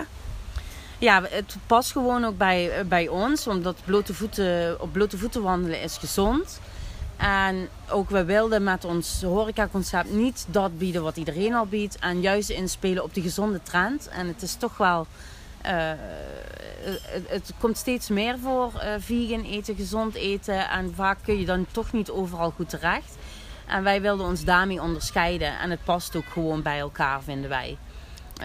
Ja, 0.97 1.21
het 1.29 1.55
past 1.67 1.91
gewoon 1.91 2.25
ook 2.25 2.37
bij, 2.37 2.71
bij 2.85 3.07
ons, 3.07 3.47
omdat 3.47 3.75
blote 3.85 4.13
voeten, 4.13 4.81
op 4.81 4.91
blote 4.91 5.17
voeten 5.17 5.41
wandelen 5.41 5.81
is 5.81 5.97
gezond. 5.97 6.59
En 7.17 7.69
ook 7.89 8.09
we 8.09 8.25
wilden 8.25 8.63
met 8.63 8.85
ons 8.85 9.21
horecaconcept 9.21 10.11
niet 10.11 10.45
dat 10.49 10.77
bieden 10.77 11.03
wat 11.03 11.17
iedereen 11.17 11.53
al 11.53 11.65
biedt. 11.65 11.99
En 11.99 12.21
juist 12.21 12.49
inspelen 12.49 13.03
op 13.03 13.13
die 13.13 13.23
gezonde 13.23 13.63
trend. 13.63 14.07
En 14.07 14.27
het 14.27 14.41
is 14.41 14.55
toch 14.55 14.77
wel... 14.77 15.07
Uh, 15.65 15.91
het, 17.27 17.51
komt 17.59 17.77
steeds 17.77 18.09
meer 18.09 18.39
voor 18.39 18.71
uh, 18.75 18.93
vegan 18.99 19.43
eten, 19.43 19.75
gezond 19.75 20.15
eten. 20.15 20.69
En 20.69 20.93
vaak 20.95 21.17
kun 21.23 21.39
je 21.39 21.45
dan 21.45 21.65
toch 21.71 21.91
niet 21.91 22.09
overal 22.09 22.51
goed 22.51 22.69
terecht. 22.69 23.15
En 23.67 23.83
wij 23.83 24.01
wilden 24.01 24.25
ons 24.25 24.43
daarmee 24.43 24.81
onderscheiden. 24.81 25.59
En 25.59 25.69
het 25.69 25.83
past 25.83 26.15
ook 26.15 26.25
gewoon 26.31 26.61
bij 26.61 26.79
elkaar, 26.79 27.21
vinden 27.21 27.49
wij. 27.49 27.77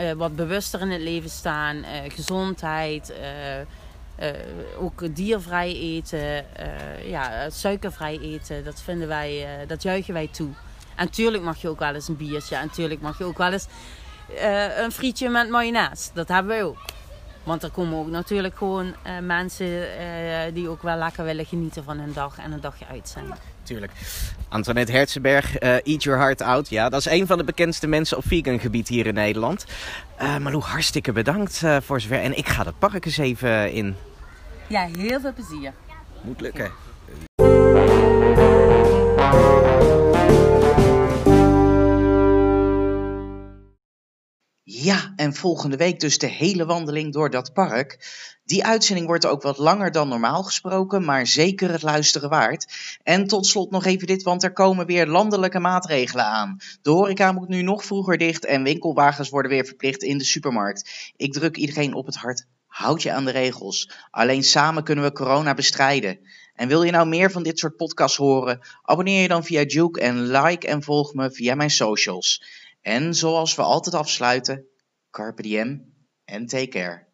Uh, 0.00 0.12
wat 0.12 0.37
bewuster 0.37 0.80
in 0.80 0.90
het 0.90 1.00
leven 1.00 1.30
staan, 1.30 1.85
gezondheid, 2.08 3.12
ook 4.78 5.16
diervrij 5.16 5.76
eten, 5.76 6.44
ja, 7.04 7.50
suikervrij 7.50 8.18
eten. 8.22 8.64
Dat 8.64 8.82
vinden 8.82 9.08
wij, 9.08 9.46
dat 9.66 9.82
juichen 9.82 10.14
wij 10.14 10.28
toe. 10.32 10.50
En 10.96 11.11
tuurlijk 11.11 11.42
mag 11.42 11.61
je 11.61 11.68
ook 11.68 11.78
wel 11.78 11.94
eens 11.94 12.08
een 12.08 12.16
biertje. 12.16 12.56
En 12.56 12.70
tuurlijk 12.70 13.00
mag 13.00 13.18
je 13.18 13.24
ook 13.24 13.38
wel 13.38 13.52
eens 13.52 13.66
een 14.76 14.92
frietje 14.92 15.28
met 15.28 15.48
mayonaise. 15.48 16.11
Dat 16.14 16.28
hebben 16.28 16.52
wij 16.52 16.64
ook. 16.64 16.78
Want 17.42 17.62
er 17.62 17.70
komen 17.70 17.98
ook 17.98 18.11
natuurlijk 18.11 18.56
gewoon 18.56 18.94
mensen 19.22 19.87
die 20.54 20.68
ook 20.68 20.82
wel 20.82 20.96
lekker 20.96 21.24
willen 21.24 21.46
genieten 21.46 21.85
van 21.85 21.98
hun 21.98 22.12
dag 22.12 22.38
en 22.38 22.52
een 22.52 22.61
dagje 22.61 22.87
uit 22.87 23.08
zijn. 23.08 23.26
Tuurlijk. 23.62 23.92
Antoinette 24.48 24.92
Herzenberg, 24.92 25.56
Eat 25.56 26.02
Your 26.02 26.18
Heart 26.18 26.40
Out. 26.40 26.68
Ja, 26.68 26.88
dat 26.88 27.00
is 27.00 27.12
een 27.12 27.26
van 27.26 27.38
de 27.38 27.44
bekendste 27.44 27.87
mensen 27.87 28.16
op 28.16 28.24
vegan 28.26 28.58
gebied 28.58 28.88
hier 28.88 29.06
in 29.06 29.14
Nederland. 29.14 29.64
Malou, 30.18 30.62
hartstikke 30.62 31.12
bedankt 31.12 31.62
voor 31.80 32.00
zover. 32.00 32.20
En 32.20 32.37
ik 32.37 32.48
ga 32.48 32.64
het 32.64 32.78
park 32.78 33.04
eens 33.04 33.18
even 33.18 33.72
in. 33.72 33.96
Ja, 34.72 34.88
heel 34.96 35.20
veel 35.20 35.32
plezier. 35.32 35.74
Moet 36.22 36.40
lukken. 36.40 36.72
Ja, 44.62 45.12
en 45.16 45.35
volgende 45.35 45.76
week 45.76 46.00
dus 46.00 46.18
de 46.18 46.26
hele 46.26 46.66
wandeling 46.66 47.12
door 47.12 47.30
dat 47.30 47.52
park. 47.52 47.98
Die 48.44 48.64
uitzending 48.64 49.06
wordt 49.06 49.26
ook 49.26 49.42
wat 49.42 49.58
langer 49.58 49.90
dan 49.90 50.08
normaal 50.08 50.42
gesproken, 50.42 51.04
maar 51.04 51.26
zeker 51.26 51.70
het 51.70 51.82
luisteren 51.82 52.28
waard. 52.28 52.66
En 53.02 53.26
tot 53.26 53.46
slot 53.46 53.70
nog 53.70 53.85
even 53.85 54.06
dit, 54.06 54.22
want 54.22 54.42
er 54.42 54.52
komen 54.52 54.87
weer 54.87 55.06
landelijke 55.06 55.61
maatregelen 55.61 56.24
aan. 56.24 56.56
De 56.82 56.90
horeca 56.90 57.32
moet 57.32 57.48
nu 57.48 57.62
nog 57.62 57.85
vroeger 57.85 58.18
dicht 58.18 58.44
en 58.44 58.62
winkelwagens 58.62 59.28
worden 59.28 59.50
weer 59.50 59.64
verplicht 59.66 60.02
in 60.02 60.18
de 60.18 60.24
supermarkt. 60.24 61.12
Ik 61.16 61.32
druk 61.32 61.56
iedereen 61.56 61.94
op 61.94 62.06
het 62.06 62.16
hart. 62.16 62.46
Houd 62.72 63.02
je 63.02 63.12
aan 63.12 63.24
de 63.24 63.30
regels. 63.30 63.90
Alleen 64.11 64.42
samen 64.42 64.85
kunnen 64.85 65.04
we 65.04 65.12
corona 65.12 65.54
bestrijden. 65.54 66.18
En 66.54 66.68
wil 66.68 66.82
je 66.82 66.90
nou 66.90 67.08
meer 67.08 67.30
van 67.30 67.42
dit 67.42 67.58
soort 67.58 67.76
podcasts 67.76 68.16
horen? 68.16 68.61
Abonneer 68.82 69.22
je 69.22 69.28
dan 69.28 69.44
via 69.44 69.62
Juke 69.62 70.00
en 70.00 70.30
like 70.30 70.66
en 70.66 70.82
volg 70.82 71.14
me 71.14 71.30
via 71.30 71.54
mijn 71.54 71.70
socials. 71.70 72.44
En 72.80 73.14
zoals 73.14 73.54
we 73.54 73.62
altijd 73.62 73.94
afsluiten, 73.94 74.66
carpe 75.11 75.42
diem 75.42 75.94
en 76.24 76.46
take 76.46 76.68
care. 76.68 77.11